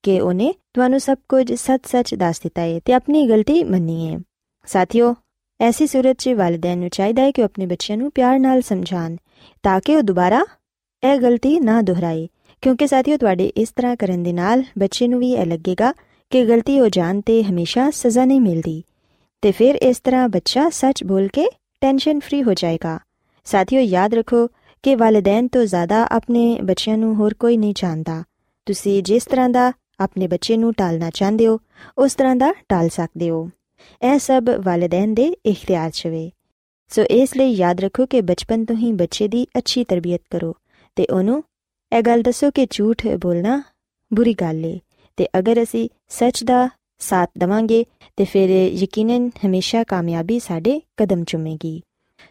ਕਿ 0.04 0.20
ਉਹਨੇ 0.20 0.54
ਤੁਹਾਨੂੰ 0.74 1.00
ਸਭ 1.00 1.18
ਕੁਝ 1.30 1.54
ਸੱਚ-ਸੱਚ 1.54 2.14
ਦੱਸ 2.16 2.40
ਦਿੱਤਾ 2.40 2.62
ਹੈ 2.62 2.80
ਤੇ 2.86 2.94
ਆਪਣੀ 2.94 3.28
ਗਲਤੀ 3.28 3.64
ਮੰਨੀ 3.64 4.08
ਹੈ 4.08 4.20
ਸਾਥੀਓ 4.68 5.14
ਐਸੀ 5.60 5.88
ਸੂਰਤ 5.88 6.18
'ਚ 6.18 6.30
ਵਾਲਿਦੈਨ 6.30 6.78
ਨੂੰ 6.78 6.90
ਚਾਹੀਦਾ 6.90 7.22
ਹੈ 7.22 7.32
ਕਿ 7.32 7.44
ਆਪਣੇ 7.44 7.66
ਬੱਚਿਆਂ 7.66 7.98
ਨੂੰ 7.98 8.12
ਪਿਆਰ 8.12 8.40
ਨਾਲ 8.40 8.62
ਸਮਝਾਣ 8.62 9.16
ਤਾਂ 9.64 9.80
ਕਿ 9.80 9.96
ਉਹ 9.96 10.02
ਦੁਬਾਰਾ 10.02 10.46
ਇਹ 11.04 11.20
ਗਲਤੀ 11.20 11.60
ਨਾ 11.60 11.82
ਦੁਹਰਾਏ 11.82 12.28
ਕਿਉਂਕਿ 12.64 12.88
ਸਾਥੀਓ 12.88 13.18
ਤੁਹਾਡੇ 13.18 13.52
ਇਸ 13.56 13.72
ਤਰ੍ਹਾਂ 13.72 13.96
ਕਰਨ 13.96 14.24
ਦੇ 14.24 14.34
ਨਾਲ 14.34 14.64
ਬੱਚੇ 14.80 15.08
ਨੂੰ 15.08 15.20
ਵੀ 15.20 15.32
ਇਹ 15.32 15.46
ਲੱਗੇਗਾ 15.46 15.94
ਕਿ 16.30 16.46
ਗਲਤੀ 16.46 16.80
ਹੋ 16.80 16.90
ਜਾਣ 16.90 17.22
ਤੇ 17.22 17.44
ਹਮੇਸ਼ਾ 17.44 17.90
ਸਜ਼ਾ 17.90 18.26
ਨਹੀਂ 18.26 18.42
ਮਿਲਦੀ। 18.42 18.84
ਤੇ 19.42 19.52
ਫਿਰ 19.52 19.76
ਇਸ 19.76 20.00
ਤਰ੍ਹਾਂ 20.00 20.30
ਬੱਚਾ 20.30 20.70
ਸੱਚ 20.70 21.04
ਬੋਲ 21.04 21.28
ਕੇ 21.28 21.48
ਟੈਨਸ਼ਨ 21.82 22.20
ਫ੍ਰੀ 22.20 22.44
ਹੋ 22.44 22.54
ਜਾਏਗਾ। 22.54 23.00
ਸਾਥੀਓ, 23.46 23.82
ਯਾਦ 23.82 24.14
ਰੱਖੋ 24.14 24.48
ਕਿ 24.84 24.96
ਵਾਲਿਦੈਨ 24.96 25.48
ਤੋਂ 25.48 25.66
ਜ਼ਿਆਦਾ 25.66 26.08
ਆਪਣੇ 26.12 26.60
ਬੱਚਿਆਂ 26.64 26.98
ਨੂੰ 26.98 27.16
ਹੋਰ 27.16 27.34
ਕੋਈ 27.34 27.58
ਨਹੀਂ 27.58 27.74
ਜਾਣਦਾ। 27.76 28.24
ਤੁਸੀਂ 28.66 29.04
ਜਿਸ 29.04 29.26
ਤਰ੍ਹਾਂ 29.26 29.50
ਦਾ 29.50 29.74
ਆਪਣੇ 30.00 30.28
ਬੱਚੇ 30.28 30.58
ਨੂੰ 30.58 30.74
ਟਾਲਣਾ 30.74 31.10
ਚਾਹੁੰਦੇ 31.10 31.48
ਹੋ, 31.48 31.60
ਉਸ 31.98 32.16
ਤਰ੍ਹਾਂ 32.16 32.36
ਦਾ 32.36 32.54
ਟਾਲ 32.70 32.90
ਸਕਦੇ 32.90 33.30
ਹੋ। 33.30 33.50
ਇਹ 34.14 34.20
ਸਭ 34.20 34.44
ਵਾਲਿਦੈਨ 34.64 35.14
ਦੇ 35.14 35.36
ਇਖਤਿਆਰ 35.46 35.90
'ਚ 35.90 36.08
ਵੇ। 36.08 36.32
ਸੋ 36.90 37.04
ਇਸ 37.04 37.38
ਲਈ 37.38 37.50
ਯਾਦ 37.50 37.80
ਰੱਖੋ 37.80 38.06
ਕਿ 38.06 38.22
ਬਚਪਨ 38.22 38.66
ਤੋਂ 38.66 38.76
ਹੀ 38.76 38.94
ਬੱਚੇ 38.94 39.28
ਦੀ 39.28 39.48
ਅੱਛੀ 39.58 39.84
ਤਰਬੀਅਤ 39.84 40.22
ਕਰੋ 40.30 40.56
ਤੇ 40.96 41.06
ਉਹਨੂੰ 41.06 41.44
ਇਹ 41.98 42.02
ਗੱਲ 42.02 42.22
ਦੱਸੋ 42.22 42.52
ਕਿ 42.52 42.68
ਝੂਠ 42.70 43.08
ਬੋਲਣਾ 43.08 43.64
ਬੁਰੀ 44.14 44.34
ਗੱਲ 44.34 44.66
ਏ। 44.66 44.80
ਤੇ 45.17 45.29
ਅਗਰ 45.39 45.63
ਅਸੀਂ 45.63 45.89
ਸੱਚ 46.09 46.45
ਦਾ 46.45 46.69
ਸਾਥ 46.99 47.31
ਦਵਾਂਗੇ 47.39 47.85
ਤੇ 48.17 48.25
ਫਿਰ 48.25 48.51
ਯਕੀਨਨ 48.83 49.31
ਹਮੇਸ਼ਾ 49.47 49.85
ਕਾਮਯਾਬੀ 49.85 50.39
ਸਾਡੇ 50.39 50.81
ਕਦਮ 50.97 51.25
ਚੁੰਮੇਗੀ 51.25 51.81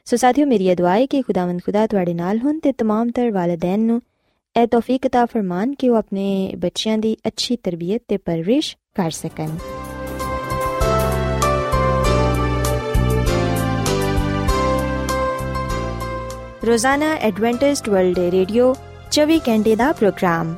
ਸੋ 0.06 0.18
ਸਾਥੀਓ 0.18 0.46
ਮੇਰੀ 0.46 0.76
ਦੁਆ 0.76 0.98
ਹੈ 0.98 1.06
ਕਿ 1.06 1.22
ਖੁਦਾਵੰਦ 1.22 1.62
ਖੁਦਾ 1.62 1.88
ਤੁਹਾਡੇ 1.88 2.14
ਨਾਲ 2.14 2.40
ਹੋਣ 2.40 2.60
ਤੇ 2.60 2.70
तमाम 2.70 3.12
ਤਰ 3.16 3.32
ਵਾਲਿਦੈਨ 3.32 3.80
ਨੂੰ 3.80 4.02
ਇਹ 4.56 4.68
ਤੌਫੀਕ 4.68 5.06
عطا 5.06 5.26
ਫਰਮਾਨ 5.26 5.74
ਕਿ 5.74 5.90
ਉਹ 5.90 5.96
ਆਪਣੇ 5.96 6.54
ਬੱਚਿਆਂ 6.58 6.98
ਦੀ 6.98 7.18
ਅੱਛੀ 7.28 7.56
ਤਰਬੀਅਤ 7.56 8.02
ਤੇ 8.08 8.18
ਪਰਵਰਿਸ਼ 8.18 8.76
ਕਰ 8.96 9.12
ਸਕਣ 9.12 9.58
ਰੋਜ਼ਾਨਾ 16.66 17.14
ਐਡਵੈਂਟਿਸਟ 17.16 17.90
ਵਰਲਡ 17.90 18.20
ਰੇਡੀਓ 18.20 18.74
24 19.12 19.40
ਘੰਟੇ 19.50 19.76
ਦਾ 19.76 19.92
ਪ੍ਰੋਗਰਾਮ 19.92 20.56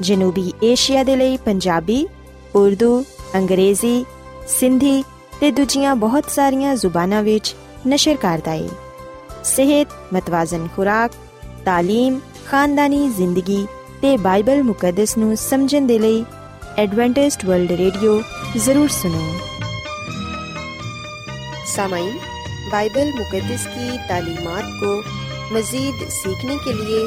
ਜਨੂਬੀ 0.00 0.52
ਏਸ਼ੀਆ 0.62 1.02
ਦੇ 1.02 1.16
ਲਈ 1.16 1.36
ਪੰਜਾਬੀ, 1.36 2.08
ਉਰਦੂ, 2.54 3.04
ਅੰਗਰੇਜ਼ੀ, 3.34 4.04
ਸਿੰਧੀ 4.48 5.04
ਤੇ 5.40 5.50
ਦੂਜੀਆਂ 5.50 5.96
ਬਹੁਤ 5.96 6.30
ਸਾਰੀਆਂ 6.30 6.74
ਜ਼ੁਬਾਨਾਂ 6.76 7.22
ਵਿੱਚ 7.22 7.56
ਨਸ਼ਰ 7.88 8.16
ਕਰਦਾ 8.16 8.50
ਹੈ 8.50 8.68
ਸਿਹਤ, 9.44 9.88
ਮਤਵਾਜ਼ਨ 10.14 10.68
ਖੁਰਾਕ 10.76 11.10
تعلیم 11.68 12.18
ਖਾਨਦਾਨੀ 12.50 13.08
ਜ਼ਿੰਦਗੀ 13.08 13.66
ਤੇ 14.02 14.16
ਬਾਈਬਲ 14.16 14.62
ਮੁਕੱਦਸ 14.62 15.18
ਨੂੰ 15.18 15.36
ਸਮਝਣ 15.36 15.86
ਦੇ 15.86 15.98
ਲਈ 15.98 16.24
ਐਡਵੈਂਟਿਸਟ 16.78 17.44
ਵਰਲਡ 17.44 17.72
ਰੇਡੀਓ 17.72 18.22
ਜ਼ਰੂਰ 18.56 18.88
ਸੁਨੋ 18.88 19.32
سامعین 21.76 22.18
ਬਾਈਬਲ 22.72 23.10
ਮੁਕੱਦਸ 23.16 23.66
کی 23.66 23.86
تعلیمات 24.10 24.68
کو 24.80 24.92
مزید 25.54 26.04
سیکھنے 26.10 26.56
کے 26.64 26.72
لیے 26.72 27.06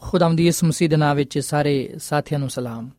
ਖੁਦਾਮ 0.00 0.36
ਦੀ 0.36 0.46
ਇਸ 0.46 0.64
ਮਸੀਹ 0.64 0.88
ਦੇ 0.88 0.96
ਨਾਮ 0.96 1.16
ਵਿੱਚ 1.16 1.38
ਸਾਰੇ 1.38 1.90
ਸਾਥੀਆਂ 1.98 2.40
ਨੂੰ 2.40 2.50
ਸਲਾਮ। 2.50 2.90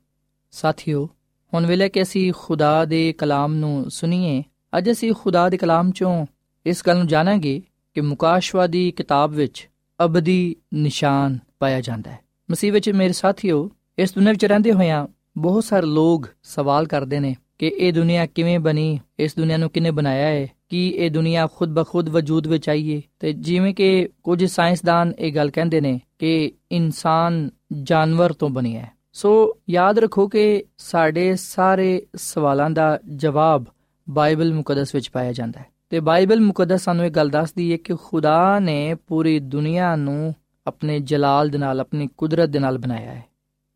ਸਾਥਿਓ, 0.52 1.10
ਹੁਣ 1.54 1.66
ਵੇਲੇ 1.66 1.90
ਕਿ 1.90 2.02
ਅਸੀਂ 2.02 2.34
ਖੁਦਾ 2.38 2.86
ਦੇ 2.86 3.14
ਕਲਾਮ 3.14 3.54
ਨੂੰ 3.54 3.92
ਸੁਣੀਏ, 3.92 4.44
ਅੱਜ 4.78 4.92
ਅਸੀਂ 4.92 5.14
ਖੁਦਾ 5.14 5.50
ਦੇ 5.50 5.58
ਕਲਾਮ 5.58 5.92
ਚੋਂ 5.92 6.26
ਇਸ 6.66 6.84
ਗੱਲ 6.88 6.98
ਨੂੰ 6.98 7.08
ਜਾਣਾਂਗੇ 7.08 7.62
ਕਿ 7.94 8.02
ਮੁਕਾਸ਼ਵਾਦੀ 8.02 8.92
ਕਿਤਾਬ 8.92 9.32
ਵਿੱਚ 9.32 9.70
ਅਬਦੀ 10.06 10.56
ਨਿਸ਼ਾਨ 10.74 11.40
ਪਾਇਆ 11.60 11.82
ਜਾਂਦਾ 11.82 12.12
ਹੈ। 12.12 12.20
ਮਸੀਹ 12.52 12.74
ਵਿੱਚ 12.74 12.90
ਮੇਰੇ 12.90 13.14
ਸਾਥੀਓ, 13.14 13.72
ਇਸ 14.00 14.14
ਦੁਨੀਆਂ 14.14 14.34
ਵਿੱਚ 14.34 14.46
ਰਹਿੰਦੇ 14.46 14.72
ਹੋਇਆਂ 14.74 15.08
ਬਹੁਤ 15.38 15.64
ਸਾਰੇ 15.64 15.86
ਲੋਕ 15.86 16.28
ਸਵਾਲ 16.44 16.88
ਕਰਦੇ 16.88 17.20
ਨੇ 17.20 17.36
ਕਿ 17.60 17.68
ਇਹ 17.68 17.94
ਦੁਨੀਆ 17.94 18.26
ਕਿਵੇਂ 18.26 18.60
ਬਣੀ, 18.60 19.00
ਇਸ 19.20 19.36
ਦੁਨੀਆ 19.36 19.58
ਨੂੰ 19.58 19.70
ਕਿਨੇ 19.70 19.92
ਬਣਾਇਆ 19.92 20.28
ਹੈ, 20.28 20.48
ਕਿ 20.70 20.90
ਇਹ 20.90 21.12
ਦੁਨੀਆ 21.12 21.48
ਖੁਦ 21.56 21.74
ਬਖੁਦ 21.74 22.10
ਵਜੂਦ 22.10 22.48
ਵਿੱਚ 22.48 22.70
ਆਈ 22.70 22.96
ਹੈ 22.96 23.02
ਤੇ 23.20 23.34
ਜਿਵੇਂ 23.34 23.76
ਕਿ 23.76 24.10
ਕੁਝ 24.24 24.46
ਸਾਇੰਸਦਾਨ 24.46 25.14
ਇਹ 25.20 25.36
ਗੱਲ 25.36 25.50
ਕਹਿੰਦੇ 25.50 25.82
ਨੇ 25.82 26.02
ਕਿ 26.20 26.52
ਇਨਸਾਨ 26.72 27.50
ਜਾਨਵਰ 27.84 28.34
ਤੋਂ 28.34 28.50
ਬਣਿਆ 28.50 28.82
ਹੈ। 28.82 28.92
ਸੋ 29.14 29.58
ਯਾਦ 29.70 30.00
ਰੱਖੋ 30.00 30.28
ਕਿ 30.28 30.64
ਸਾਡੇ 30.78 31.36
ਸਾਰੇ 31.36 32.08
ਸਵਾਲਾਂ 32.16 32.70
ਦਾ 32.70 33.00
ਜਵਾਬ 33.16 33.66
ਬਾਈਬਲ 34.10 34.54
ਮੁਕੱਦਸ 34.54 34.96
ਵਿੱਚ 34.96 35.10
ਪਾਇਆ 35.10 35.34
ਜਾਂਦਾ 35.34 35.60
ਹੈ। 35.60 35.66
ਤੇ 35.90 36.00
ਬਾਈਬਲ 36.00 36.42
ਮੁਕੱਦਸ 36.42 36.82
ਸਾਨੂੰ 36.82 37.06
ਇਹ 37.06 37.12
ਗੱਲ 37.12 37.30
ਦੱਸਦੀ 37.30 37.72
ਹੈ 37.72 37.78
ਕਿ 37.78 37.94
ਖੁਦਾ 38.04 38.60
ਨੇ 38.60 38.96
ਪੂਰੀ 38.96 39.40
ਦੁਨੀਆ 39.40 39.96
ਨੂੰ 39.96 40.36
ਆਪਣੇ 40.68 41.00
ਜਲਾਲ 41.00 41.50
ਦੇ 41.50 41.58
ਨਾਲ, 41.58 41.80
ਆਪਣੀ 41.80 42.10
ਕੁਦਰਤ 42.18 42.50
ਦੇ 42.50 42.60
ਨਾਲ 42.60 42.78
ਬਣਾਇਆ 42.78 43.14
ਹੈ। 43.14 43.26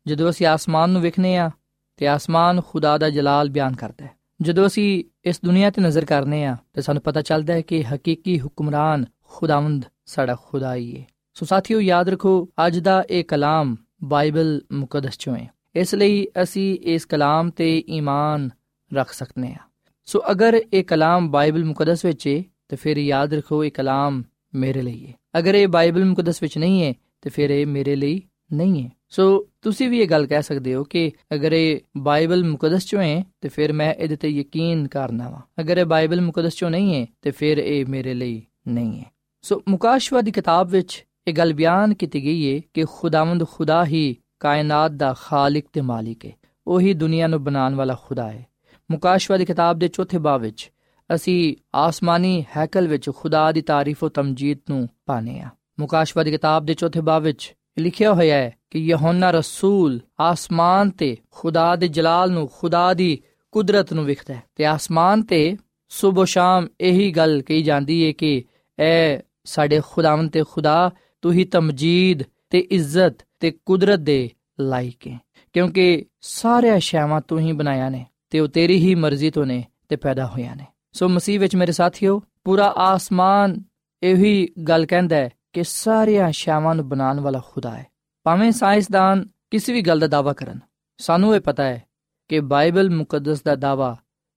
ਜਦੋਂ 0.06 0.30
ਅਸੀਂ 0.30 0.46
ਆਸਮਾਨ 0.46 0.90
ਨੂੰ 0.90 1.02
ਵੇਖਨੇ 1.02 1.36
ਆ 1.36 1.50
ਤੇ 1.96 2.08
ਆਸਮਾਨ 2.08 2.60
ਖੁਦਾ 2.60 2.98
ਦਾ 2.98 3.10
ਜਲਾਲ 3.10 3.50
ਬਿਆਨ 3.50 3.74
ਕਰਦਾ 3.74 4.04
ਹੈ। 4.04 4.10
ਜਦੋਂ 4.42 4.66
ਅਸੀਂ 4.66 5.04
ਇਸ 5.24 5.40
ਦੁਨੀਆ 5.44 5.70
ਤੇ 5.70 5.82
ਨਜ਼ਰ 5.82 6.04
ਕਰਨੇ 6.04 6.44
ਆ 6.44 6.56
ਤੇ 6.72 6.82
ਸਾਨੂੰ 6.82 7.02
ਪਤਾ 7.02 7.22
ਚੱਲਦਾ 7.22 7.54
ਹੈ 7.54 7.60
ਕਿ 7.60 7.82
ਹਕੀਕੀ 7.82 8.40
ਹੁਕਮਰਾਨ 8.40 9.04
ਖੁਦਾਵੰਦ 9.28 9.84
ਸਾਡਾ 10.06 10.36
ਖੁਦਾ 10.46 10.74
ਹੀ 10.74 11.00
ਹੈ। 11.00 11.06
ਸੋ 11.36 11.46
ਸਾਥੀਓ 11.46 11.80
ਯਾਦ 11.80 12.08
ਰੱਖੋ 12.08 12.32
ਅੱਜ 12.66 12.78
ਦਾ 12.78 13.02
ਇਹ 13.10 13.24
ਕਲਾਮ 13.24 13.76
ਬਾਈਬਲ 14.04 14.60
ਮੁਕੱਦਸ 14.72 15.18
ਚੋਂ 15.18 15.36
ਹੈ 15.36 15.48
ਇਸ 15.74 15.94
ਲਈ 15.94 16.26
ਅਸੀਂ 16.42 16.78
ਇਸ 16.84 17.04
ਕਲਾਮ 17.04 17.50
ਤੇ 17.50 17.76
ਈਮਾਨ 17.88 18.48
ਰੱਖ 18.90 19.12
ਸਕਨੇ 19.12 19.52
ਆ 19.52 19.68
ਸੋ 20.08 20.20
ਅਗਰ 20.30 20.60
ਇਹ 20.72 20.82
ਕਲਾਮ 20.84 21.30
ਬਾਈਬਲ 21.30 21.64
ਮੁਕੱਦਸ 21.64 22.04
ਵਿੱਚ 22.04 22.26
ਹੈ 22.28 22.42
ਤੇ 22.68 22.76
ਫਿਰ 22.76 22.98
ਯਾਦ 22.98 23.34
ਰੱਖੋ 23.34 23.62
ਇਹ 23.64 23.70
ਕਲਾਮ 23.70 24.22
ਮੇਰੇ 24.54 24.82
ਲਈ 24.82 25.06
ਹੈ 25.06 25.14
ਅਗਰ 25.38 25.54
ਇਹ 25.54 25.68
ਬਾਈਬਲ 25.68 26.04
ਮੁਕੱਦਸ 26.04 26.42
ਵਿੱਚ 26.42 26.58
ਨਹੀਂ 26.58 26.82
ਹੈ 26.82 26.92
ਤੇ 27.20 27.30
ਫਿਰ 27.30 27.50
ਇਹ 27.50 27.66
ਮੇਰੇ 27.66 27.94
ਲਈ 27.96 28.20
ਨਹੀਂ 28.50 28.82
ਹੈ 28.84 28.90
ਸੋ 29.08 29.24
ਤੁਸੀਂ 29.62 29.88
ਵੀ 29.90 30.00
ਇਹ 30.00 30.08
ਗੱਲ 30.08 30.26
ਕਹਿ 30.26 30.42
ਸਕਦੇ 30.42 30.74
ਹੋ 30.74 30.82
ਕਿ 30.84 31.10
ਅਗਰ 31.34 31.52
ਇਹ 31.52 31.80
ਬਾਈਬਲ 31.98 32.44
ਮੁਕੱਦਸ 32.44 32.86
ਚੋਂ 32.86 33.00
ਹੈ 33.02 33.22
ਤੇ 33.40 33.48
ਫਿਰ 33.48 33.72
ਮੈਂ 33.72 33.92
ਇਹਦੇ 33.94 34.16
ਤੇ 34.16 34.28
ਯਕੀਨ 34.28 34.86
ਕਰਨਾ 34.88 35.28
ਵਾ 35.28 35.40
ਅਗਰ 35.60 35.78
ਇਹ 35.78 35.84
ਬਾਈਬਲ 35.84 36.20
ਮੁਕੱਦਸ 36.20 36.56
ਚੋਂ 36.56 36.70
ਨਹੀਂ 36.70 36.94
ਹੈ 36.94 37.06
ਤੇ 37.22 37.30
ਫਿਰ 37.30 37.58
ਇਹ 37.58 37.86
ਮੇਰੇ 37.86 38.14
ਲਈ 38.14 38.42
ਨਹੀਂ 38.68 39.00
ਹੈ 39.00 39.10
ਸੋ 39.44 39.62
ਮੁਕਾਸ਼ਵਾ 39.68 40.20
ਦੀ 40.20 40.30
ਕਿਤਾਬ 40.30 40.68
ਵਿੱਚ 40.68 41.04
ਇਹ 41.28 41.32
ਗੱਲ 41.32 41.54
ਬਿਆਨ 41.54 41.94
ਕੀਤੀ 41.94 42.24
ਗਈ 42.24 42.56
ਹੈ 42.56 42.60
ਕਿ 42.74 42.84
ਖੁਦਾਵੰਦ 42.84 43.46
ਖੁਦਾ 43.48 43.84
ਹੀ 43.84 44.16
ਕਾਇਨਾਤ 44.40 44.90
ਦਾ 44.90 45.14
ਖਾਲਕ 45.20 45.64
ਤੇ 45.72 45.80
ਮਾਲਿਕ 45.80 46.26
ਹੈ 46.26 46.32
ਉਹੀ 46.66 46.94
ਦੁਨੀਆ 46.94 47.26
ਨੂੰ 47.26 47.44
ਬਣਾਉਣ 47.44 47.74
ਵਾਲਾ 47.74 47.96
ਖੁਦਾ 48.06 48.32
ਹੈ 48.32 48.46
ਮੁਕਾਸ਼ਵਾ 48.90 49.36
ਦੀ 49.36 49.44
ਕਿਤਾਬ 49.44 49.78
ਦੇ 49.78 49.88
ਚੌਥੇ 49.88 50.18
ਬਾਬ 50.18 50.40
ਵਿੱਚ 50.40 50.72
ਅਸੀਂ 51.14 51.56
ਆਸਮਾਨੀ 51.74 52.44
ਹੈਕਲ 52.56 52.88
ਵਿੱਚ 52.88 53.10
ਖੁਦਾ 53.10 53.52
ਦੀ 53.52 53.62
ਤਾਰੀਫ 53.62 54.00
ਤੇ 54.00 54.08
ਤਮਜੀਦ 54.08 54.58
ਨੂੰ 54.70 54.88
ਪਾਣੇ 55.06 55.40
ਆ। 55.40 55.48
ਮੁਕਾਸ਼ਵਾ 55.80 56.22
ਦੀ 56.22 56.30
ਕਿਤਾਬ 56.30 56.64
ਦੇ 56.64 56.74
ਚੌਥੇ 56.74 57.00
ਬਾਬ 57.00 57.22
ਵਿੱਚ 57.22 57.54
ਲਿਖਿਆ 57.78 58.14
ਹੋਇਆ 58.14 58.36
ਹੈ 58.36 58.54
ਕਿ 58.70 58.78
ਯਹੋਨਾ 58.78 59.30
ਰਸੂਲ 59.30 60.00
ਆਸਮਾਨ 60.20 60.90
ਤੇ 60.90 61.16
ਖੁਦਾ 61.30 61.76
ਦੇ 61.76 61.88
ਜਲਾਲ 61.88 62.30
ਨੂੰ 62.30 62.50
ਖੁਦਾ 62.58 62.94
ਦੀ 62.94 63.22
ਕੁਦਰਤ 63.52 63.92
ਨੂੰ 63.92 64.04
ਵਿਖਦਾ 64.04 64.34
ਹੈ। 64.34 64.42
ਤੇ 64.54 64.64
ਆਸਮਾਨ 64.64 65.22
ਤੇ 65.22 65.56
ਸਵੇਰ 65.88 66.26
ਸ਼ਾਮ 66.26 66.68
ਇਹੀ 66.80 67.10
ਗੱਲ 67.10 67.42
ਕਹੀ 67.42 67.62
ਜਾਂਦੀ 67.62 68.06
ਹੈ 68.06 68.12
ਕਿ 68.12 68.44
ਐ 68.78 69.18
ਸਾਡੇ 69.44 69.80
ਖੁਦਾਵੰਦ 69.86 70.30
ਤੇ 70.30 70.44
ਖੁਦਾ 70.50 70.90
ਤੂੰ 71.22 71.32
ਹੀ 71.32 71.44
ਤਮਜੀਦ 71.44 72.22
ਤੇ 72.50 72.58
ਇੱਜ਼ਤ 72.60 73.26
ਤੇ 73.40 73.50
ਕੁਦਰਤ 73.66 73.98
ਦੇ 73.98 74.30
ਲਾਇਕ 74.60 75.08
ਹੈ। 75.08 75.20
ਕਿਉਂਕਿ 75.52 76.04
ਸਾਰੇ 76.20 76.80
ਸ਼ੈਵਾਂ 76.80 77.20
ਤੂੰ 77.28 77.38
ਹੀ 77.38 77.52
ਬਣਾਇਆ 77.52 77.88
ਨੇ 77.88 78.06
ਤੇ 78.30 78.40
ਉਹ 78.40 78.48
ਤੇਰੀ 78.48 78.76
ਹੀ 78.76 78.94
ਮਰਜ਼ੀ 78.94 79.30
ਤੋਂ 79.30 79.46
ਨੇ 79.46 79.64
ਤੇ 79.88 79.96
ਪੈਦਾ 79.96 80.26
ਹੋਇਆ 80.26 80.54
ਨੇ। 80.54 80.66
ਸੋ 80.92 81.08
ਮਸੀਹ 81.08 81.40
ਵਿੱਚ 81.40 81.56
ਮੇਰੇ 81.56 81.72
ਸਾਥੀਓ, 81.72 82.22
ਪੂਰਾ 82.44 82.74
ਆਸਮਾਨ 82.76 83.62
ਇਹੀ 84.02 84.48
ਗੱਲ 84.68 84.86
ਕਹਿੰਦਾ 84.86 85.16
ਹੈ 85.16 85.30
ਕਿ 85.52 85.64
ਸਾਰੀਆਂ 85.64 86.32
ਸ਼ੈਵਾਂ 86.32 86.74
ਨੂੰ 86.74 86.88
ਬਣਾਉਣ 86.88 87.20
ਵਾਲਾ 87.20 87.42
ਖੁਦਾ 87.50 87.78
ਹੈ। 87.78 87.86
ਭਾਵੇਂ 88.24 88.52
ਸਾਇੰਸਦਾਨ 88.52 89.28
ਕਿਸੇ 89.50 89.72
ਵੀ 89.72 89.80
ਗੱਲ 89.80 89.98
ਦਾ 89.98 90.06
ਦਾਵਾ 90.06 90.32
ਕਰਨ, 90.32 90.60
ਸਾਨੂੰ 90.98 91.36
ਇਹ 91.36 91.40
ਪਤਾ 91.40 91.64
ਹੈ 91.64 91.82
ਕਿ 92.28 92.40
ਬਾਈਬਲ 92.40 92.90
ਮੁਕੱਦਸ 92.90 93.42
ਦਾ 93.42 93.54
ਦਾਵਾ 93.54 93.96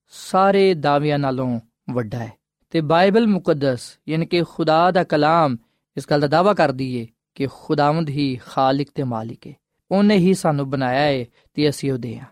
ਸਾਰੇ 0.10 0.74
ਦਾਅਵਿਆਂ 0.74 1.20
ਨਾਲੋਂ 1.20 1.60
ਵੱਡਾ 1.90 2.20
ਹੈ। 2.20 2.34
ਤੇ 2.70 2.82
ਬਾਈਬਲ 2.82 3.28
ਮੁਕੱਦਸ, 3.28 4.00
ਯਾਨੀ 4.10 4.26
ਕਿ 4.26 4.44
ਖੁਦਾ 4.44 4.92
ਦਾ 4.92 5.04
ਕਲਾਮ 5.04 5.58
ਇਸ 5.98 6.06
ਗੱਲ 6.10 6.20
ਦਾ 6.20 6.28
ਦਾਵਾ 6.28 6.54
ਕਰਦੀ 6.54 6.96
ਏ 6.96 7.08
ਕਿ 7.36 7.48
ਖੁਦਾਵੰਦ 7.54 8.10
ਹੀ 8.10 8.40
ਖਾਲਕ 8.46 8.88
ਤੇ 8.96 9.04
ਮਾਲਿਕ 9.04 9.48
ਹੈ 9.48 9.54
ਉਹਨੇ 9.92 10.18
ਹੀ 10.18 10.34
ਸਾਨੂੰ 10.34 10.70
ਬਣਾਇਆ 10.70 11.20
ਹੈ 11.20 11.26
ਤੇ 11.54 11.70
ਅਸੀਂ 11.70 11.92
ਉਹਦੇ 11.92 12.20
ਹਾਂ 12.20 12.26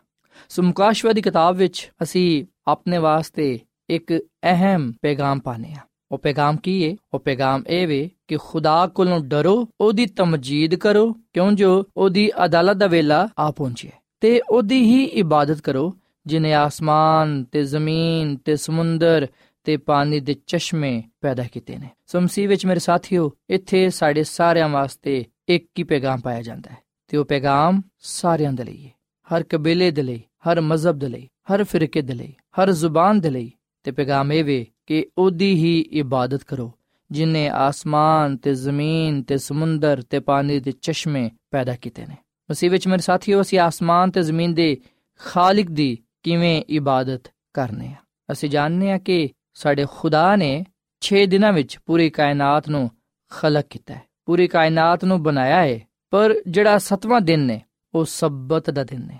ਸੋ 0.49 0.63
ਮੁਕਾਸ਼ਵਾ 0.63 1.13
ਦੀ 1.13 1.21
ਕਿਤਾਬ 1.21 1.55
ਵਿੱਚ 1.55 1.91
ਅਸੀਂ 2.03 2.45
ਆਪਣੇ 2.67 2.97
ਵਾਸਤੇ 2.97 3.59
ਇੱਕ 3.89 4.13
ਅਹਿਮ 4.43 4.93
ਪੈਗਾਮ 5.01 5.39
ਪਾਣੇ 5.39 5.73
ਆ। 5.73 5.77
ਉਹ 6.11 6.17
ਪੈਗਾਮ 6.17 6.57
ਕੀ 6.57 6.81
ਏ? 6.81 6.97
ਉਹ 7.13 7.19
ਪੈਗਾਮ 7.19 7.63
ਇਹ 7.67 7.87
ਵੇ 7.87 8.09
ਕਿ 8.27 8.37
ਖੁਦਾ 8.37 8.87
ਕੋਲੋਂ 8.87 9.19
ਡਰੋ, 9.19 9.67
ਉਹਦੀ 9.81 10.05
ਤਮਜੀਦ 10.05 10.75
ਕਰੋ, 10.75 11.13
ਕਿਉਂ 11.33 11.51
ਜੋ 11.51 11.83
ਉਹਦੀ 11.97 12.31
ਅਦਾਲਤ 12.45 12.77
ਦਾ 12.77 12.87
ਵੇਲਾ 12.87 13.29
ਆ 13.39 13.51
ਪਹੁੰਚੇ 13.51 13.89
ਤੇ 14.21 14.41
ਉਹਦੀ 14.49 14.81
ਹੀ 14.81 15.03
ਇਬਾਦਤ 15.03 15.61
ਕਰੋ, 15.61 15.93
ਜਿਨੇ 16.25 16.53
ਆਸਮਾਨ 16.53 17.43
ਤੇ 17.43 17.63
ਜ਼ਮੀਨ 17.63 18.37
ਤੇ 18.37 18.55
ਸਮੁੰਦਰ 18.55 19.27
ਤੇ 19.63 19.77
ਪਾਣੀ 19.77 20.19
ਦੇ 20.19 20.35
ਚਸ਼ਮੇ 20.47 21.03
ਪੈਦਾ 21.21 21.43
ਕੀਤੇ 21.43 21.77
ਨੇ। 21.77 21.89
ਸੋ 22.05 22.21
ਮਸੀਹ 22.21 22.49
ਵਿੱਚ 22.49 22.65
ਮੇਰੇ 22.65 22.79
ਸਾਥੀਓ, 22.79 23.31
ਇੱਥੇ 23.49 23.89
ਸਾਡੇ 23.89 24.23
ਸਾਰਿਆਂ 24.23 24.69
ਵਾਸਤੇ 24.69 25.25
ਇੱਕ 25.49 25.67
ਹੀ 25.79 25.83
ਪੈਗਾਮ 25.83 26.19
ਪਾਇਆ 26.19 26.41
ਜਾਂਦਾ 26.41 26.71
ਹੈ 26.71 26.77
ਤੇ 27.07 27.17
ਉਹ 27.17 27.25
ਪੈਗਾਮ 27.25 27.81
ਸਾਰਿਆਂ 27.99 28.53
ਦੇ 28.53 28.63
ਲਈ 28.63 28.85
ਹੈ। 28.85 28.91
ਹਰ 29.35 29.43
ਕਬੀਲੇ 29.43 29.91
ਦੇ 29.91 30.01
ਲਈ, 30.01 30.23
ਹਰ 30.49 30.61
ਮਜ਼ਹਬ 30.61 30.99
ਦੇ 30.99 31.07
ਲਈ, 31.07 31.29
ਹਰ 31.53 31.63
ਫਿਰਕੇ 31.63 32.01
ਦੇ 32.01 32.13
ਲਈ, 32.13 32.33
ਹਰ 32.61 32.71
ਜ਼ੁਬਾਨ 32.71 33.19
ਦੇ 33.19 33.29
ਲਈ 33.29 33.51
ਤੇ 33.83 33.91
ਪੈਗਾਮ 33.91 34.31
ਇਹ 34.31 34.43
ਵੇ 34.43 34.67
ਕਿ 34.85 35.07
ਉਹਦੀ 35.17 35.55
ਹੀ 35.55 35.81
ਇਬਾਦਤ 35.81 36.43
ਕਰੋ, 36.43 36.73
ਜਿਨੇ 37.11 37.47
ਆਸਮਾਨ 37.47 38.37
ਤੇ 38.37 38.55
ਜ਼ਮੀਨ 38.55 39.23
ਤੇ 39.23 39.37
ਸਮੁੰਦਰ 39.37 40.01
ਤੇ 40.01 40.19
ਪਾਣੀ 40.19 40.59
ਦੇ 40.59 40.71
ਚਸ਼ਮੇ 40.71 41.29
ਪੈਦਾ 41.51 41.75
ਕੀਤੇ 41.75 42.05
ਨੇ। 42.05 42.17
ਮਸੀਹ 42.51 42.71
ਵਿੱਚ 42.71 42.87
ਮੇਰੇ 42.87 43.01
ਸਾਥੀਓ, 43.01 43.41
ਅਸੀਂ 43.41 43.59
ਆਸਮਾਨ 43.59 44.11
ਤੇ 44.11 44.21
ਜ਼ਮੀਨ 44.21 44.53
ਦੇ 44.53 44.77
ਖਾਲਕ 45.19 45.71
ਦੀ 45.71 45.97
ਕਿਵੇਂ 46.23 46.63
ਇਬਾਦਤ 46.69 47.21
ਕਰਨੇ 47.53 47.87
ਆ? 47.87 47.95
ਅਸੀਂ 48.31 48.49
ਜਾਣਦੇ 48.49 48.91
ਆ 48.91 48.97
ਕਿ 48.97 49.29
ਸਾਡੇ 49.53 49.85
ਖੁਦਾ 49.91 50.35
ਨੇ 50.35 50.65
6 51.01 51.25
ਦਿਨਾਂ 51.25 51.53
ਵਿੱਚ 51.53 51.77
ਪੂਰੀ 51.85 52.09
ਕਾਇਨਾਤ 52.09 52.69
ਨੂੰ 52.69 52.89
ਖਲਕ 53.31 53.65
ਕੀਤਾ 53.69 53.93
ਹੈ। 53.93 54.01
ਪੂਰੀ 54.25 54.47
ਕਾਇਨਾਤ 54.47 55.05
ਨੂੰ 55.05 55.23
ਬਣਾਇਆ 55.23 55.61
ਹੈ, 55.61 55.79
ਪਰ 56.11 56.33
ਜਿਹੜਾ 56.47 56.77
7ਵਾਂ 56.77 57.21
ਦਿਨ 57.21 57.39
ਨੇ, 57.39 57.61
ਉਹ 57.93 58.05
ਸਬਤ 58.05 58.69
ਦਾ 58.69 58.83
ਦਿਨ 58.83 59.07
ਨੇ, 59.07 59.19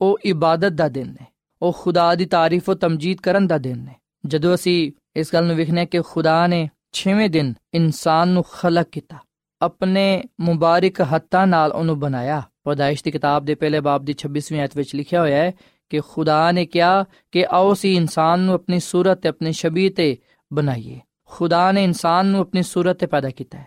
ਉਹ 0.00 0.18
ਇਬਾਦਤ 0.24 0.72
ਦਾ 0.72 0.88
ਦਿਨ 0.88 1.08
ਨੇ, 1.08 1.26
ਉਹ 1.62 1.76
ਖੁਦਾ 1.80 2.14
ਦੀ 2.14 2.26
ਤਾਰੀਫ 2.26 2.66
ਤੇ 2.66 2.74
ਤਮਜੀਦ 2.74 3.20
ਕਰਨ 3.20 3.46
ਦਾ 3.46 3.58
ਦਿਨ 3.58 3.78
ਨੇ। 3.78 3.94
ਜਦੋਂ 4.26 4.54
ਅਸੀਂ 4.54 4.92
ਇਸ 5.16 5.32
ਗੱਲ 5.32 5.46
ਨੂੰ 5.46 5.56
ਵੇਖਨੇ 5.56 5.86
ਕਿ 5.86 6.00
ਖੁਦਾ 6.00 6.46
ਨੇ 6.46 6.70
6ਵੇਂ 6.94 7.30
ਦਿਨ 7.30 7.54
ਇਨਸਾਨ 7.74 8.28
ਨੂੰ 8.28 8.44
ਖਲਕ 8.52 8.88
ਕੀਤਾ, 8.92 9.18
ਆਪਣੇ 9.60 10.24
ਮੁਬਾਰਕ 10.40 11.00
ਹੱਥਾਂ 11.00 11.46
ਨਾਲ 11.46 11.72
ਉਹਨੂੰ 11.72 11.98
ਬਣਾਇਆ, 11.98 12.42
ਪਦਾਇਸ਼ 12.64 13.04
ਦੀ 13.04 13.10
ਕਿਤਾਬ 13.10 13.44
ਦੇ 13.44 13.54
ਪਹਿਲੇ 13.54 13.80
ਬਾਬ 13.80 14.04
ਦੀ 14.04 14.14
26ਵੀਂ 14.14 14.60
ਆਇਤ 14.60 14.76
ਵਿੱਚ 14.76 14.94
ਲਿਖਿਆ 14.94 15.20
ਹੋਇਆ 15.20 15.36
ਹੈ 15.36 15.52
ਕਿ 15.90 16.00
ਖੁਦਾ 16.00 16.52
ਨੇ 16.52 16.66
ਕਿਹਾ 16.66 17.04
ਕਿ 17.32 17.46
ਆਓ 17.50 17.74
ਸੀ 17.74 17.94
ਇਨਸਾਨ 17.94 18.40
ਨੂੰ 18.40 18.54
ਆਪਣੀ 18.54 18.80
ਸੂਰਤ 18.80 19.18
ਤੇ 19.18 19.28
ਆਪਣੀ 19.28 19.52
ਸ਼ਬੀਹ 19.52 19.90
ਤੇ 19.90 20.18
ਬਣਾਈਏ। 20.52 21.00
ਖੁਦਾ 21.24 21.72
ਨੇ 21.72 21.84
ਇਨਸਾਨ 21.84 22.26
ਨੂੰ 22.26 22.40
ਆਪਣੀ 22.40 22.62
ਸੂਰਤ 22.62 22.96
ਤੇ 22.96 23.06
ਪੈਦਾ 23.06 23.30
ਕੀਤਾ 23.30 23.58
ਹੈ। 23.58 23.66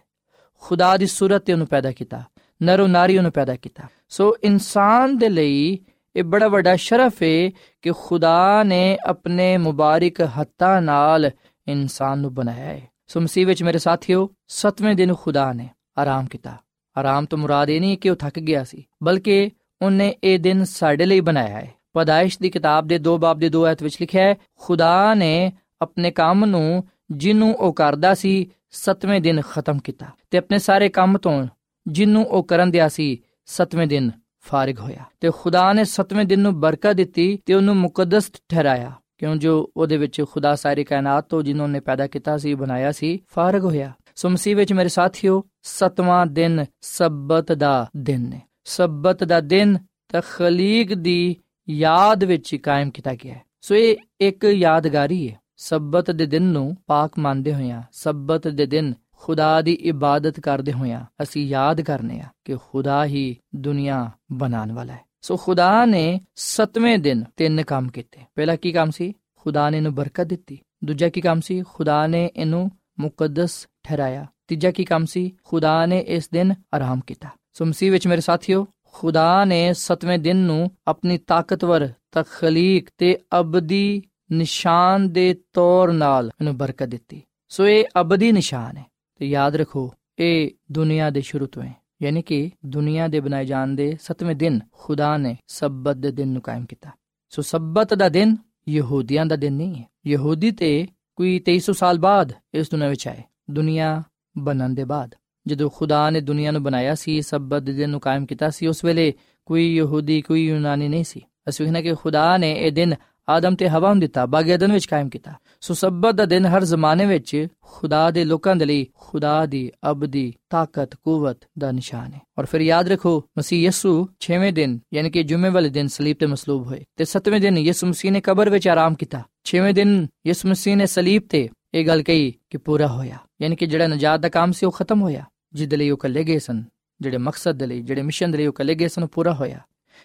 ਖੁਦਾ 0.61 0.97
ਦੀ 0.97 1.05
ਸੂਰਤ 1.05 1.41
ਤੇ 1.41 1.53
ਉਹਨੂੰ 1.53 1.67
ਪੈਦਾ 1.67 1.91
ਕੀਤਾ। 1.91 2.23
ਨਰੋ 2.63 2.87
ਨਾਰੀ 2.87 3.17
ਉਹਨੂੰ 3.17 3.31
ਪੈਦਾ 3.31 3.55
ਕੀਤਾ। 3.55 3.83
ਸੋ 4.09 4.35
ਇਨਸਾਨ 4.43 5.17
ਦੇ 5.17 5.29
ਲਈ 5.29 5.79
ਇਹ 6.15 6.23
ਬੜਾ 6.23 6.47
ਵੱਡਾ 6.47 6.75
ਸ਼ਰਫ 6.75 7.23
ਹੈ 7.23 7.51
ਕਿ 7.81 7.91
ਖੁਦਾ 7.91 8.63
ਨੇ 8.63 8.97
ਆਪਣੇ 9.05 9.57
ਮੁਬਾਰਕ 9.57 10.21
ਹੱਥਾਂ 10.21 10.81
ਨਾਲ 10.81 11.31
ਇਨਸਾਨ 11.67 12.19
ਨੂੰ 12.19 12.33
ਬਣਾਇਆ 12.33 12.65
ਹੈ। 12.65 12.87
ਸੋ 13.07 13.21
ਮਸੀਹ 13.21 13.47
ਵਿੱਚ 13.47 13.63
ਮੇਰੇ 13.63 13.77
ਸਾਥੀਓ 13.77 14.29
7ਵੇਂ 14.47 14.95
ਦਿਨ 14.95 15.13
ਖੁਦਾ 15.13 15.53
ਨੇ 15.53 15.69
ਆਰਾਮ 15.97 16.25
ਕੀਤਾ। 16.25 16.57
ਆਰਾਮ 16.97 17.25
ਤੋਂ 17.25 17.37
ਮੁਰਾਦ 17.37 17.69
ਇਹ 17.69 17.81
ਨਹੀਂ 17.81 17.97
ਕਿ 17.97 18.09
ਉਹ 18.09 18.15
ਥੱਕ 18.15 18.39
ਗਿਆ 18.39 18.63
ਸੀ, 18.63 18.85
ਬਲਕਿ 19.03 19.51
ਉਹਨੇ 19.81 20.15
ਇਹ 20.23 20.39
ਦਿਨ 20.39 20.63
ਸਾਡੇ 20.63 21.05
ਲਈ 21.05 21.19
ਬਣਾਇਆ 21.19 21.61
ਹੈ। 21.61 21.73
ਪਦਾਇਸ਼ 21.93 22.39
ਦੀ 22.41 22.49
ਕਿਤਾਬ 22.49 22.87
ਦੇ 22.87 22.99
2 22.99 23.17
ਬਾਬ 23.17 23.39
ਦੇ 23.39 23.49
2 23.49 23.63
ਆਇਤ 23.63 23.83
ਵਿੱਚ 23.83 23.97
ਲਿਖਿਆ 24.01 24.23
ਹੈ, 24.23 24.35
ਖੁਦਾ 24.59 25.13
ਨੇ 25.13 25.53
ਆਪਣੇ 25.81 26.11
ਕੰਮ 26.11 26.45
ਨੂੰ 26.45 26.87
ਜਿਹਨੂੰ 27.11 27.55
ਉਹ 27.55 27.73
ਕਰਦਾ 27.73 28.13
ਸੀ 28.13 28.51
7ਵੇਂ 28.71 29.21
ਦਿਨ 29.21 29.41
ਖਤਮ 29.41 29.79
ਕੀਤਾ 29.79 30.05
ਤੇ 30.31 30.37
ਆਪਣੇ 30.37 30.59
ਸਾਰੇ 30.59 30.89
ਕੰਮ 30.89 31.17
ਤੋਂ 31.17 31.47
ਜਿਹਨੂੰ 31.87 32.25
ਉਹ 32.25 32.43
ਕਰਨ 32.43 32.71
ਦਿਆ 32.71 32.87
ਸੀ 32.87 33.17
7ਵੇਂ 33.45 33.87
ਦਿਨ 33.87 34.11
ਫਾਰਿਗ 34.39 34.79
ਹੋਇਆ 34.79 35.03
ਤੇ 35.19 35.31
ਖੁਦਾ 35.31 35.73
ਨੇ 35.73 35.83
7ਵੇਂ 35.83 36.25
ਦਿਨ 36.25 36.39
ਨੂੰ 36.39 36.59
ਬਰਕਤ 36.59 36.93
ਦਿੱਤੀ 36.93 37.39
ਤੇ 37.45 37.53
ਉਹਨੂੰ 37.53 37.75
ਮੁਕੱਦਸ 37.77 38.31
ਠਹਿਰਾਇਆ। 38.49 38.91
ਕਿਉਂ? 39.17 39.35
ਜੋ 39.35 39.71
ਉਹਦੇ 39.77 39.97
ਵਿੱਚ 39.97 40.23
ਖੁਦਾ 40.31 40.55
ਸਾਰੀ 40.55 40.83
ਕਾਇਨਾਤ 40.83 41.25
ਤੋਂ 41.29 41.43
ਜਿਨ੍ਹਾਂ 41.43 41.67
ਨੇ 41.67 41.79
ਪੈਦਾ 41.79 42.07
ਕੀਤਾ 42.07 42.37
ਸੀ, 42.37 42.53
ਬਣਾਇਆ 42.53 42.91
ਸੀ, 42.91 43.19
ਫਾਰਿਗ 43.27 43.63
ਹੋਇਆ। 43.63 43.91
ਸੋ 44.15 44.29
ਮਸੀਹ 44.29 44.55
ਵਿੱਚ 44.55 44.73
ਮੇਰੇ 44.73 44.89
ਸਾਥੀਓ 44.89 45.43
7ਵਾਂ 45.63 46.25
ਦਿਨ 46.25 46.65
ਸਬਤ 46.81 47.51
ਦਾ 47.51 47.89
ਦਿਨ 47.97 48.29
ਨੇ। 48.29 48.41
ਸਬਤ 48.65 49.23
ਦਾ 49.23 49.39
ਦਿਨ 49.39 49.77
ਤਖਲੀਕ 50.09 50.93
ਦੀ 50.93 51.37
ਯਾਦ 51.69 52.23
ਵਿੱਚ 52.23 52.55
ਕਾਇਮ 52.55 52.91
ਕੀਤਾ 52.91 53.15
ਗਿਆ 53.15 53.33
ਹੈ। 53.33 53.41
ਸੋ 53.61 53.75
ਇਹ 53.75 53.97
ਇੱਕ 54.21 54.43
ਯਾਦਗਾਰੀ 54.43 55.29
ਹੈ। 55.29 55.39
ਸਬਤ 55.57 56.11
ਦੇ 56.11 56.25
ਦਿਨ 56.25 56.43
ਨੂੰ 56.43 56.77
ਪਾਕ 56.87 57.19
ਮੰਨਦੇ 57.19 57.53
ਹੋਇਆਂ, 57.53 57.83
ਸਬਤ 57.91 58.47
ਦੇ 58.47 58.65
ਦਿਨ 58.65 58.93
ਖੁਦਾ 59.15 59.61
ਦੀ 59.61 59.73
ਇਬਾਦਤ 59.73 60.39
ਕਰਦੇ 60.39 60.73
ਹੋਇਆਂ 60.73 61.05
ਅਸੀਂ 61.21 61.45
ਯਾਦ 61.45 61.81
ਕਰਨੇ 61.81 62.19
ਆ 62.19 62.25
ਕਿ 62.45 62.55
ਖੁਦਾ 62.55 63.05
ਹੀ 63.05 63.37
ਦੁਨੀਆ 63.55 64.11
ਬਣਾਉਣ 64.31 64.71
ਵਾਲਾ 64.71 64.93
ਹੈ। 64.93 64.99
ਸੋ 65.21 65.37
ਖੁਦਾ 65.37 65.85
ਨੇ 65.85 66.21
7ਵੇਂ 66.35 66.99
ਦਿਨ 66.99 67.23
ਤਿੰਨ 67.37 67.63
ਕੰਮ 67.63 67.89
ਕੀਤੇ। 67.89 68.21
ਪਹਿਲਾ 68.35 68.55
ਕੀ 68.55 68.71
ਕੰਮ 68.71 68.91
ਸੀ? 68.91 69.13
ਖੁਦਾ 69.35 69.69
ਨੇ 69.69 69.77
ਇਹਨੂੰ 69.77 69.95
ਬਰਕਤ 69.95 70.23
ਦਿੱਤੀ। 70.23 70.59
ਦੂਜਾ 70.85 71.09
ਕੀ 71.09 71.21
ਕੰਮ 71.21 71.41
ਸੀ? 71.41 71.61
ਖੁਦਾ 71.61 72.07
ਨੇ 72.07 72.31
ਇਹਨੂੰ 72.35 72.71
ਮੁਕੱਦਸ 72.99 73.67
ਠਹਿਰਾਇਆ। 73.83 74.25
ਤੀਜਾ 74.47 74.71
ਕੀ 74.71 74.83
ਕੰਮ 74.83 75.05
ਸੀ? 75.05 75.35
ਖੁਦਾ 75.43 75.85
ਨੇ 75.85 75.99
ਇਸ 75.99 76.29
ਦਿਨ 76.29 76.53
ਆਰਾਮ 76.73 76.99
ਕੀਤਾ। 77.07 77.29
ਸੋ 77.53 77.65
ਮਸੀਹ 77.65 77.91
ਵਿੱਚ 77.91 78.07
ਮੇਰੇ 78.07 78.21
ਸਾਥੀਓ 78.21 78.67
ਖੁਦਾ 78.93 79.45
ਨੇ 79.45 79.73
7ਵੇਂ 79.73 80.19
ਦਿਨ 80.19 80.35
ਨੂੰ 80.35 80.71
ਆਪਣੀ 80.87 81.17
ਤਾਕਤਵਰ 81.17 81.89
ਤਖਲੀਕ 82.11 82.89
ਤੇ 82.97 83.17
ਅਬਦੀ 83.39 84.01
ਨਿਸ਼ਾਨ 84.31 85.13
ਦੇ 85.13 85.41
ਤੌਰ 85.53 85.91
ਨਾਲ 85.91 86.25
ਇਹਨੂੰ 86.27 86.57
ਬਰਕਤ 86.57 86.87
ਦਿੱਤੀ। 86.87 87.21
ਸੋ 87.49 87.67
ਇਹ 87.67 87.85
ਅਬਦੀ 88.01 88.31
ਨਿਸ਼ਾਨ 88.31 88.77
ਹੈ। 88.77 88.85
ਤੇ 89.15 89.25
ਯਾਦ 89.25 89.55
ਰੱਖੋ, 89.55 89.93
ਇਹ 90.19 90.51
ਦੁਨੀਆ 90.71 91.09
ਦੇ 91.09 91.21
ਸ਼ੁਰੂ 91.21 91.45
ਤੋਂ 91.45 91.63
ਹੈ। 91.63 91.75
ਯਾਨੀ 92.03 92.21
ਕਿ 92.21 92.51
ਦੁਨੀਆ 92.65 93.07
ਦੇ 93.07 93.19
ਬਣਾਏ 93.19 93.45
ਜਾਣ 93.45 93.67
ਦੇ 93.67 93.97
7ਵੇਂ 94.01 94.35
ਦਿਨ 94.35 94.59
ਖੁਦਾ 94.71 95.17
ਨੇ 95.17 95.37
ਸਬਤ 95.47 95.95
ਦੇ 95.95 96.11
ਦਿਨ 96.11 96.27
ਨੂੰ 96.27 96.41
ਕਾਇਮ 96.41 96.65
ਕੀਤਾ। 96.65 96.89
ਸੋ 97.29 97.41
ਸਬਤ 97.41 97.93
ਦਾ 97.93 98.09
ਦਿਨ 98.09 98.37
ਯਹੂਦੀਆਂ 98.69 99.25
ਦਾ 99.25 99.35
ਦਿਨ 99.35 99.53
ਨਹੀਂ 99.53 99.75
ਹੈ। 99.75 99.85
ਯਹੂਦੀ 100.07 100.51
ਤੇ 100.51 100.87
ਕੋਈ 101.15 101.39
2300 101.39 101.73
ਸਾਲ 101.73 101.99
ਬਾਅਦ 101.99 102.33
ਇਸ 102.53 102.69
ਦੁਨੀਆ 102.71 102.89
ਵਿੱਚ 102.89 103.07
ਆਏ। 103.07 103.23
ਦੁਨੀਆ 103.51 104.03
ਬਣਨ 104.37 104.75
ਦੇ 104.75 104.83
ਬਾਅਦ। 104.83 105.15
ਜਦੋਂ 105.47 105.69
ਖੁਦਾ 105.75 106.09
ਨੇ 106.09 106.21
ਦੁਨੀਆ 106.21 106.51
ਨੂੰ 106.51 106.63
ਬਣਾਇਆ 106.63 106.95
ਸੀ 106.95 107.21
ਸਬਤ 107.21 107.61
ਦਿਨ 107.61 107.89
ਨੂੰ 107.89 107.99
ਕਾਇਮ 107.99 108.25
ਕੀਤਾ 108.25 108.49
ਸੀ, 108.49 108.67
ਉਸ 108.67 108.85
ਵੇਲੇ 108.85 109.13
ਕੋਈ 109.45 109.75
ਯਹੂਦੀ, 109.75 110.21
ਕੋਈ 110.21 110.45
ਯੂਨਾਨੀ 110.45 110.87
ਨਹੀਂ 110.87 111.03
ਸੀ। 111.03 111.21
ਅਸੀਂ 111.49 111.65
ਵੇਖਣਾ 111.65 111.81
ਕਿ 111.81 111.93
ਖੁਦਾ 111.93 112.37
ਨੇ 112.37 112.53
ਇਹ 112.53 112.71
ਦਿਨ 112.71 112.95
ਆਦਮ 113.29 113.55
ਤੇ 113.55 113.69
ਹਵਾ 113.69 113.89
ਨੂੰ 113.89 113.99
ਦਿੱਤਾ 113.99 114.25
ਬਾਗੇਦਨ 114.25 114.73
ਵਿੱਚ 114.73 114.85
ਕਾਇਮ 114.85 115.09
ਕੀਤਾ। 115.09 115.33
ਸੋ 115.61 115.73
ਸਬਤ 115.73 116.15
ਦਾ 116.15 116.25
ਦਿਨ 116.25 116.45
ਹਰ 116.45 116.65
ਜ਼ਮਾਨੇ 116.65 117.05
ਵਿੱਚ 117.05 117.47
ਖੁਦਾ 117.61 118.11
ਦੇ 118.11 118.25
ਲੋਕਾਂ 118.25 118.55
ਦੇ 118.55 118.65
ਲਈ 118.65 118.87
ਖੁਦਾ 118.93 119.45
ਦੀ 119.45 119.71
ਅਬਦੀ, 119.91 120.33
ਤਾਕਤ, 120.49 120.95
ਕੂਵਤ 120.95 121.37
ਦਾ 121.59 121.71
ਨਿਸ਼ਾਨ 121.71 122.13
ਹੈ। 122.13 122.21
ਔਰ 122.39 122.45
ਫਿਰ 122.45 122.61
ਯਾਦ 122.61 122.87
ਰੱਖੋ, 122.87 123.23
ਮਸੀਹ 123.37 123.67
ਯਸੂ 123.67 124.07
6ਵੇਂ 124.19 124.53
ਦਿਨ, 124.53 124.79
ਯਾਨੀ 124.93 125.09
ਕਿ 125.09 125.23
ਜੁਮੇ 125.23 125.49
ਵਾਲੇ 125.49 125.69
ਦਿਨ 125.69 125.87
ਸਲੀਬ 125.87 126.17
ਤੇ 126.19 126.25
ਮਸਲੂਬ 126.25 126.67
ਹੋਏ। 126.67 126.83
ਤੇ 126.95 127.05
7ਵੇਂ 127.05 127.41
ਦਿਨ 127.41 127.57
ਯਿਸੂ 127.57 127.87
ਮਸੀਹ 127.87 128.11
ਨੇ 128.11 128.21
ਕਬਰ 128.21 128.49
ਵਿੱਚ 128.49 128.67
ਆਰਾਮ 128.67 128.95
ਕੀਤਾ। 128.95 129.23
6ਵੇਂ 129.45 129.73
ਦਿਨ 129.73 130.07
ਯਿਸੂ 130.27 130.49
ਮਸੀਹ 130.49 130.75
ਨੇ 130.75 130.85
ਸਲੀਬ 130.85 131.21
ਤੇ 131.29 131.49
ਇਹ 131.73 131.87
ਗੱਲ 131.87 132.03
ਕਹੀ 132.03 132.33
ਕਿ 132.49 132.57
ਪੂਰਾ 132.57 132.87
ਹੋਇਆ। 132.87 133.17
ਯਾਨੀ 133.41 133.55
ਕਿ 133.55 133.65
ਜਿਹੜਾ 133.65 133.87
ਨਜਾਤ 133.87 134.19
ਦਾ 134.19 134.29
ਕੰਮ 134.29 134.51
ਸੀ, 134.51 134.65
ਉਹ 134.65 134.71
ਖਤਮ 134.71 135.01
ਹੋਇਆ। 135.01 135.25
ਜਿਹਦੇ 135.53 135.77
ਲਈ 135.77 135.89
ਉਹ 135.89 135.97
ਕੱਲੇ 135.97 136.23
ਗਏ 136.23 136.39
ਸਨ। 136.39 136.63
ਜਿਹੜੇ 137.01 137.17
ਮਕਸਦ 137.17 137.51
ਦੇ 137.51 137.67
ਲਈ, 137.67 137.81
ਜਿਹੜੇ 137.81 138.01
ਮਿਸ਼ਨ 138.01 138.31
ਦੇ 138.31 138.37
ਲਈ 138.37 138.45
ਉਹ 138.45 138.53
ਕੱਲੇ 138.53 138.75
ਗਏ 138.75 138.87
ਸਨ 138.87 139.05
ਪੂਰਾ 139.05 139.33
ਹੋਇਆ। 139.33 139.59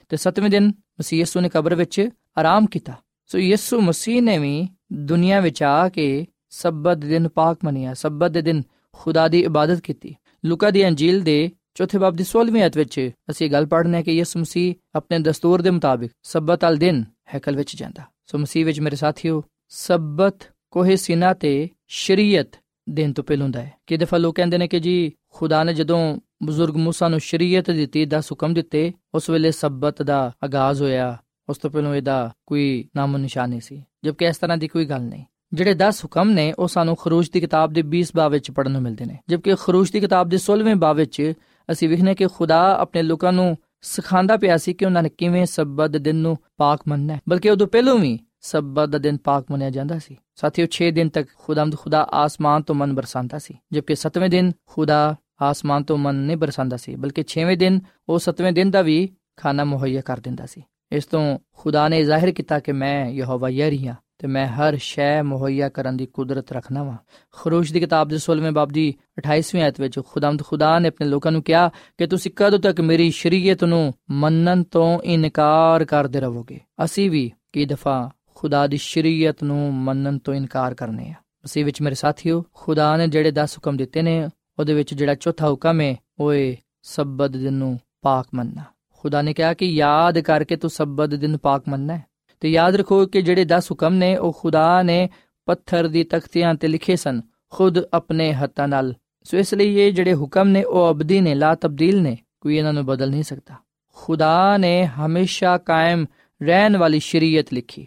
ਤੇ 0.09 0.17
7ਵੇਂ 0.17 0.51
ਦਿਨ 0.51 0.67
ਮਸੀਹ 0.67 1.21
ਯਸੂ 1.21 1.41
ਨੇ 1.41 1.49
ਕਬਰ 1.49 1.75
ਵਿੱਚ 1.75 2.09
ਆਰਾਮ 2.39 2.67
ਕੀਤਾ। 2.67 2.93
ਸੋ 3.27 3.39
ਯਿਸੂ 3.39 3.81
ਮਸੀਹ 3.81 4.23
ਨੇ 4.23 4.39
ਵੀ 4.39 4.69
ਦੁਨੀਆ 4.93 5.41
ਵਿੱਚ 5.41 5.63
ਆ 5.63 5.89
ਕੇ 5.89 6.27
ਸਬਤ 6.51 6.97
ਦੇ 6.97 7.09
ਦਿਨ 7.09 7.29
ਪਾਕ 7.29 7.59
ਮੰਨਿਆ। 7.65 7.95
ਸਬਤ 7.95 8.31
ਦੇ 8.31 8.43
ਦਿਨ 8.43 8.63
ਖੁਦਾ 8.93 9.29
ਦੀ 9.29 9.41
ਇਬਾਦਤ 9.41 9.81
ਕੀਤੀ। 9.81 10.17
ਲੂਕਾ 10.45 10.71
ਦੀ 10.71 10.89
ਅੰਜੀਲ 10.89 11.21
ਦੇ 11.21 11.51
ਚੌਥੇ 11.75 11.99
ਬਾਬ 11.99 12.15
ਦੀ 12.15 12.25
16ਵੀਂ 12.25 12.67
ਅਧ 12.67 12.77
ਵਿੱਚ 12.77 13.11
ਅਸੀਂ 13.31 13.51
ਗੱਲ 13.51 13.67
ਪੜ੍ਹਨੇ 13.67 14.03
ਕਿ 14.03 14.13
ਯਿਸੂ 14.13 14.41
ਮਸੀਹ 14.41 14.75
ਆਪਣੇ 14.95 15.19
ਦਸਤੂਰ 15.19 15.63
ਦੇ 15.63 15.71
ਮੁਤਾਬਿਕ 15.71 16.13
ਸਬਤ 16.23 16.65
ਅਲ 16.65 16.77
ਦਿਨ 16.77 17.05
ਹੈਕਲ 17.35 17.57
ਵਿੱਚ 17.57 17.77
ਜਾਂਦਾ। 17.77 18.03
ਸੋ 18.27 18.39
ਮਸੀਹ 18.39 18.67
ਵਿੱਚ 18.67 18.81
ਮੇਰੇ 18.81 18.97
ਸਾਥੀਓ, 18.97 19.43
ਸਬਤ 19.69 20.35
ਕੋਹੇ 20.76 20.96
ਸਿਨਾ 20.96 21.34
ਤੇ 21.34 21.70
ਸ਼ਰੀਅਤ 21.88 22.48
ਦਿਨ 22.90 23.14
ਤੋਂ 23.14 23.24
ਪਹਿਲਾਂ 23.24 23.44
ਹੁੰਦਾ 23.44 23.62
ਹੈ 23.62 23.72
ਕਿ 23.88 23.98
ਦਫਾ 23.98 24.18
ਲੋਕ 24.18 24.36
ਕਹਿੰਦੇ 24.36 24.58
ਨੇ 24.58 24.68
ਕਿ 24.68 24.80
ਜੀ 24.80 25.12
ਖੁਦਾ 25.30 25.64
ਨੇ 25.64 25.74
ਜਦੋਂ 25.74 26.18
ਬਜ਼ੁਰਗ 26.44 26.76
موسی 26.76 27.10
ਨੂੰ 27.10 27.20
ਸ਼ਰੀਅਤ 27.20 27.72
ਦਿੱਤੀ 27.72 28.06
ਦਾ 28.06 28.20
ਹੁਕਮ 28.20 28.54
ਦਿੱਤੇ 28.54 28.94
ਉਸ 29.14 29.30
ਵੇਲੇ 29.30 29.52
ਸਬਤ 29.52 30.02
ਦਾ 30.02 30.32
ਆਗਾਜ਼ 30.44 30.82
ਹੋਇਆ 30.82 31.18
ਉਸ 31.50 31.58
ਤੋਂ 31.58 31.70
ਪਹਿਲਾਂ 31.72 31.96
ਇਹਦਾ 31.96 32.32
ਕੋਈ 32.46 32.90
ਨਾਮੋ 32.96 33.18
ਨਿਸ਼ਾਨ 33.18 33.50
ਨਹੀਂ 33.50 33.62
ਸੀ 33.62 33.84
ਜਦਕਿ 34.04 34.26
ਇਸ 34.26 34.38
ਤਰ੍ਹਾਂ 34.38 34.58
ਦੀ 34.58 34.68
ਕੋਈ 34.68 34.86
ਗੱਲ 34.86 35.02
ਨਹੀਂ 35.02 35.26
ਜਿਹੜੇ 35.54 35.72
10 35.72 35.90
ਹੁਕਮ 35.90 36.30
ਨੇ 36.30 36.54
ਉਹ 36.60 36.68
ਸਾਨੂੰ 36.68 36.96
ਖਰੂਜ 36.96 37.30
ਦੀ 37.30 37.40
ਕਿਤਾਬ 37.40 37.74
ਦੇ 37.74 37.84
20 37.96 38.04
ਬਾਬ 38.16 38.32
ਵਿੱਚ 38.32 38.52
ਪੜਨ 38.52 38.72
ਨੂੰ 38.72 38.82
ਮਿਲਦੇ 38.82 39.06
ਨੇ 39.06 39.18
ਜਦਕਿ 39.30 39.56
ਖਰੂਜ 39.56 39.92
ਦੀ 39.92 40.00
ਕਿਤਾਬ 40.00 40.30
ਦੇ 40.30 40.38
16ਵੇਂ 40.38 40.76
ਬਾਬ 40.76 40.96
ਵਿੱਚ 40.96 41.34
ਅਸੀਂ 41.72 41.90
ਵਿਖਨੇ 41.90 42.16
ਕਿ 42.16 42.28
ਖੁਦਾ 42.28 42.76
ਆਪਣੇ 42.76 43.02
ਲੋਕਾਂ 43.02 43.34
ਨੂੰ 43.34 43.58
ਸਿਖਾਉਂਦਾ 43.82 44.38
ਪਿਆ 44.38 44.58
ਸੀ 44.58 44.74
ਕਿ 44.74 44.86
ਉਹਨਾਂ 44.86 45.04
ਨੇ 45.04 45.10
ਕਿਵੇਂ 45.10 45.46
ਸਬਤ 45.46 45.90
ਦਿਨ 45.90 46.16
ਨੂੰ 46.16 46.38
ਪਾਕ 46.58 46.82
ਮੰਨਣਾ 46.88 47.14
ਹੈ 47.14 47.20
ਬਲਕਿ 47.30 47.50
ਉਦੋਂ 47.50 47.68
ਪਹਿਲਾਂ 47.68 47.96
ਵੀ 47.96 48.20
ਸਬਤ 48.41 48.89
ਦਾ 48.89 48.99
ਦਿਨ 48.99 49.17
ਪਾਕ 49.17 49.47
ਮੰਨਿਆ 49.51 49.71
ਜਾਂਦਾ 49.71 49.99
ਸੀ। 49.99 50.17
ਸਾਥੀਓ 50.35 50.67
6 50.67 50.91
ਦਿਨ 50.91 51.09
ਤੱਕ 51.09 51.29
ਖੁਦਾਮਦ 51.39 51.77
ਖੁਦਾ 51.77 52.09
ਆਸਮਾਨ 52.13 52.63
ਤੋਂ 52.63 52.75
ਮਨ 52.75 52.95
ਬਰਸਾਉਂਦਾ 52.95 53.39
ਸੀ, 53.39 53.55
ਜਦਕਿ 53.73 53.97
7ਵੇਂ 53.97 54.31
ਦਿਨ 54.31 54.53
ਖੁਦਾ 54.67 55.17
ਆਸਮਾਨ 55.43 55.85
ਤੋਂ 55.85 55.99
ਮਨ 55.99 56.15
ਨਹੀਂ 56.15 56.37
ਬਰਸਾਉਂਦਾ 56.37 56.77
ਸੀ, 56.77 56.95
ਬਲਕਿ 56.95 57.25
6ਵੇਂ 57.29 57.57
ਦਿਨ 57.57 57.81
ਉਹ 58.09 58.19
7ਵੇਂ 58.19 58.53
ਦਿਨ 58.53 58.71
ਦਾ 58.71 58.83
ਵੀ 58.83 59.09
ਖਾਣਾ 59.37 59.65
ਮੁਹੱਈਆ 59.65 60.01
ਕਰ 60.01 60.21
ਦਿੰਦਾ 60.21 60.47
ਸੀ। 60.47 60.63
ਇਸ 60.93 61.05
ਤੋਂ 61.05 61.39
ਖੁਦਾ 61.57 61.89
ਨੇ 61.89 62.05
ਜ਼ਾਹਿਰ 62.05 62.33
ਕੀਤਾ 62.33 62.59
ਕਿ 62.59 62.73
ਮੈਂ 62.73 63.11
ਯਹੋਵਾ 63.11 63.49
ਯਰੀ 63.49 63.87
ਹਾਂ 63.87 63.95
ਤੇ 64.19 64.27
ਮੈਂ 64.27 64.47
ਹਰ 64.47 64.77
ਸ਼ੈ 64.77 65.23
ਮੁਹੱਈਆ 65.23 65.69
ਕਰਨ 65.69 65.97
ਦੀ 65.97 66.07
ਕੁਦਰਤ 66.07 66.53
ਰੱਖਣਾ 66.53 66.83
ਵਾਂ। 66.83 66.97
ਖਰੂਸ਼ 67.33 67.73
ਦੀ 67.73 67.81
ਕਿਤਾਬ 67.81 68.09
ਦੇ 68.09 68.19
16ਵੇਂ 68.19 68.53
ਬਾਬ 68.53 68.69
ਦੀ 68.69 68.95
28ਵੀਂ 69.19 69.63
ਆਇਤ 69.63 69.81
ਵਿੱਚ 69.81 70.01
ਖੁਦਾਮਦ 70.07 70.43
ਖੁਦਾ 70.43 70.79
ਨੇ 70.79 70.89
ਆਪਣੇ 70.89 71.07
ਲੋਕਾਂ 71.07 71.33
ਨੂੰ 71.33 71.43
ਕਿਹਾ 71.43 71.69
ਕਿ 71.69 72.07
ਤੁਸੀਂ 72.07 72.31
ਕਦੋਂ 72.37 72.59
ਤੱਕ 72.59 72.81
ਮੇਰੀ 72.81 73.11
ਸ਼ਰੀਅਤ 73.11 73.65
ਨੂੰ 73.65 73.95
ਮੰਨਣ 74.11 74.63
ਤੋਂ 74.63 75.01
ਇਨਕਾਰ 75.01 75.85
ਕਰਦੇ 75.85 76.21
ਰਹੋਗੇ। 76.21 76.61
ਅਸੀਂ 76.85 77.11
ਵੀ 77.11 77.33
ਕਈ 77.53 77.65
ਦਫਾ 77.65 78.11
ਖੁਦਾ 78.39 78.67
ਦੀ 78.67 78.77
ਸ਼ਰੀਅਤ 78.77 79.43
ਨੂੰ 79.43 79.75
ਮੰਨਣ 79.75 80.19
ਤੋਂ 80.19 80.35
ਇਨਕਾਰ 80.35 80.75
ਕਰਨੇ 80.75 81.09
ਆ। 81.09 81.15
ਅਸੀਂ 81.45 81.65
ਵਿੱਚ 81.65 81.83
ਮੇਰੇ 81.83 81.95
ਸਾਥੀਓ, 81.95 82.45
ਖੁਦਾ 82.53 82.97
ਨੇ 82.97 83.09
ਜਿਹੜੇ 83.09 83.31
10 83.31 83.53
ਹੁਕਮ 83.53 83.77
ਦਿੱਤੇ 83.77 84.03
ਨੇ, 84.03 84.29
ਉਹਦੇ 84.59 84.75
ਵਿੱਚ 84.75 84.95
ਜਿਹੜਾ 84.95 85.15
ਚੌਥਾ 85.15 85.51
ਹੁਕਮ 85.51 85.81
ਹੈ 85.81 85.97
ਉਹ 86.21 86.35
ਹੈ 86.35 86.55
ਸਬਤ 86.83 87.31
ਦਿਨ 87.31 87.53
ਨੂੰ 87.53 87.81
ਪਾਕ 88.03 88.27
ਮੰਨਣਾ। 88.35 88.63
ਖੁਦਾ 88.99 89.23
ਨੇ 89.23 89.35
ਕਿਹਾ 89.35 89.55
ਕਿ 89.55 89.67
ਯਾਦ 89.67 90.19
ਕਰਕੇ 90.19 90.57
ਤੂੰ 90.57 90.71
ਸਬਤ 90.71 91.09
ਦਿਨ 91.09 91.37
ਪਾਕ 91.37 91.63
ਮੰਨਣਾ 91.69 92.01
ਤੇ 92.41 92.51
ਯਾਦ 92.51 92.77
ਰੱਖੋ 92.77 93.07
ਕਿ 93.07 93.23
ਜਿਹੜੇ 93.23 93.45
10 93.45 93.71
ਹੁਕਮ 93.71 93.95
ਨੇ, 93.95 94.17
ਉਹ 94.17 94.37
ਖੁਦਾ 94.41 94.83
ਨੇ 94.83 95.11
ਪੱਥਰ 95.47 95.89
ਦੀ 95.89 96.05
ਤਖਤੀਆਂ 96.05 96.55
ਤੇ 96.55 96.69
ਲਿਖੇ 96.69 96.97
ਸਨ, 96.97 97.23
ਖੁਦ 97.51 97.79
ਆਪਣੇ 97.95 98.33
ਹੱਥਾਂ 98.33 98.69
ਨਾਲ। 98.69 98.95
ਸੋ 99.25 99.37
ਇਸ 99.37 99.55
ਲਈ 99.55 99.75
ਇਹ 99.75 99.93
ਜਿਹੜੇ 99.93 100.15
ਹੁਕਮ 100.15 100.49
ਨੇ, 100.49 100.65
ਉਹ 100.65 100.91
ਅਬਦੀ 100.91 101.21
ਨੇ 101.21 101.35
ਲਾ 101.35 101.55
ਤਬਦੀਲ 101.55 102.03
ਨੇ, 102.03 102.19
ਕੋਈ 102.41 102.57
ਇਹਨਾਂ 102.57 102.73
ਨੂੰ 102.73 102.87
ਬਦਲ 102.87 103.11
ਨਹੀਂ 103.11 103.23
ਸਕਦਾ। 103.23 103.55
ਖੁਦਾ 103.95 104.57
ਨੇ 104.57 104.87
ਹਮੇਸ਼ਾ 104.87 105.59
ਕਾਇਮ 105.59 106.07
ਰਹਿਣ 106.43 106.77
ਵਾਲੀ 106.77 106.99
ਸ਼ਰੀਅਤ 106.99 107.47
ਲਿਖੀ। 107.53 107.87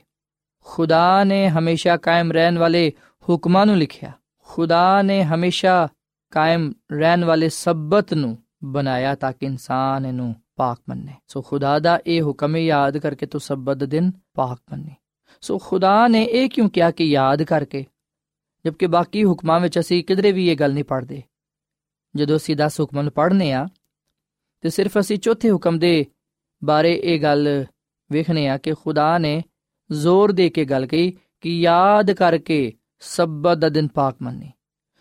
ਖੁਦਾ 0.63 1.23
ਨੇ 1.23 1.49
ਹਮੇਸ਼ਾ 1.49 1.97
ਕਾਇਮ 1.97 2.31
ਰਹਿਣ 2.31 2.57
ਵਾਲੇ 2.57 2.93
ਹੁਕਮਾਂ 3.29 3.65
ਨੂੰ 3.65 3.77
ਲਿਖਿਆ। 3.77 4.11
ਖੁਦਾ 4.43 5.01
ਨੇ 5.01 5.23
ਹਮੇਸ਼ਾ 5.23 5.87
ਕਾਇਮ 6.31 6.73
ਰਹਿਣ 6.91 7.25
ਵਾਲੇ 7.25 7.49
ਸਬਤ 7.49 8.13
ਨੂੰ 8.13 8.37
ਬਣਾਇਆ 8.63 9.15
ਤਾਂ 9.15 9.31
ਕਿ 9.31 9.45
ਇਨਸਾਨ 9.45 10.05
ਇਹਨੂੰ 10.05 10.35
ਪਾਕ 10.55 10.79
ਮੰਨੇ। 10.89 11.13
ਸੋ 11.27 11.41
ਖੁਦਾ 11.41 11.79
ਦਾ 11.79 11.99
ਇਹ 12.07 12.21
ਹੁਕਮ 12.21 12.57
ਯਾਦ 12.57 12.97
ਕਰਕੇ 12.97 13.25
ਤੂੰ 13.25 13.41
ਸਬਤ 13.41 13.83
ਦਿਨ 13.83 14.11
ਪਾਕ 14.33 14.59
ਮੰਨੇ। 14.71 14.95
ਸੋ 15.41 15.57
ਖੁਦਾ 15.57 16.07
ਨੇ 16.07 16.23
ਇਹ 16.23 16.49
ਕਿਉਂ 16.49 16.69
ਕਿਹਾ 16.69 16.91
ਕਿ 16.91 17.03
ਯਾਦ 17.03 17.43
ਕਰਕੇ? 17.43 17.85
ਜਦਕਿ 18.65 18.87
ਬਾਕੀ 18.87 19.25
ਹੁਕਮਾਂ 19.25 19.59
ਵਿੱਚ 19.59 19.79
ਅਸੀਂ 19.79 20.03
ਕਿਧਰੇ 20.03 20.31
ਵੀ 20.31 20.47
ਇਹ 20.47 20.55
ਗੱਲ 20.55 20.73
ਨਹੀਂ 20.73 20.83
ਪੜ੍ਹਦੇ। 20.83 21.23
ਜਦੋਂ 22.15 22.37
ਅਸੀਂ 22.37 22.55
10 22.55 22.79
ਹੁਕਮਾਂ 22.79 23.03
ਨੂੰ 23.03 23.13
ਪੜ੍ਹਨੇ 23.13 23.51
ਆ, 23.51 23.67
ਤੇ 24.61 24.69
ਸਿਰਫ 24.69 24.99
ਅਸੀਂ 24.99 25.17
ਚੌਥੇ 25.17 25.51
ਹੁਕਮ 25.51 25.79
ਦੇ 25.79 26.05
ਬਾਰੇ 26.63 27.01
ਇਹ 27.03 27.21
ਗੱਲ 27.21 27.65
ਵੇਖਨੇ 28.11 28.47
ਆ 28.47 28.57
ਕਿ 28.57 28.73
ਖੁਦਾ 28.73 29.17
ਨੇ 29.17 29.43
ਜ਼ੋਰ 29.91 30.31
ਦੇ 30.31 30.49
ਕੇ 30.49 30.65
ਗੱਲ 30.65 30.85
ਕਹੀ 30.85 31.17
ਕਿ 31.41 31.59
ਯਾਦ 31.59 32.11
ਕਰਕੇ 32.11 32.73
ਸਬਤ 32.99 33.57
ਦਾ 33.57 33.69
ਦਿਨ 33.69 33.87
ਪਾਕ 33.87 34.15
ਮੰਨੇ। 34.21 34.51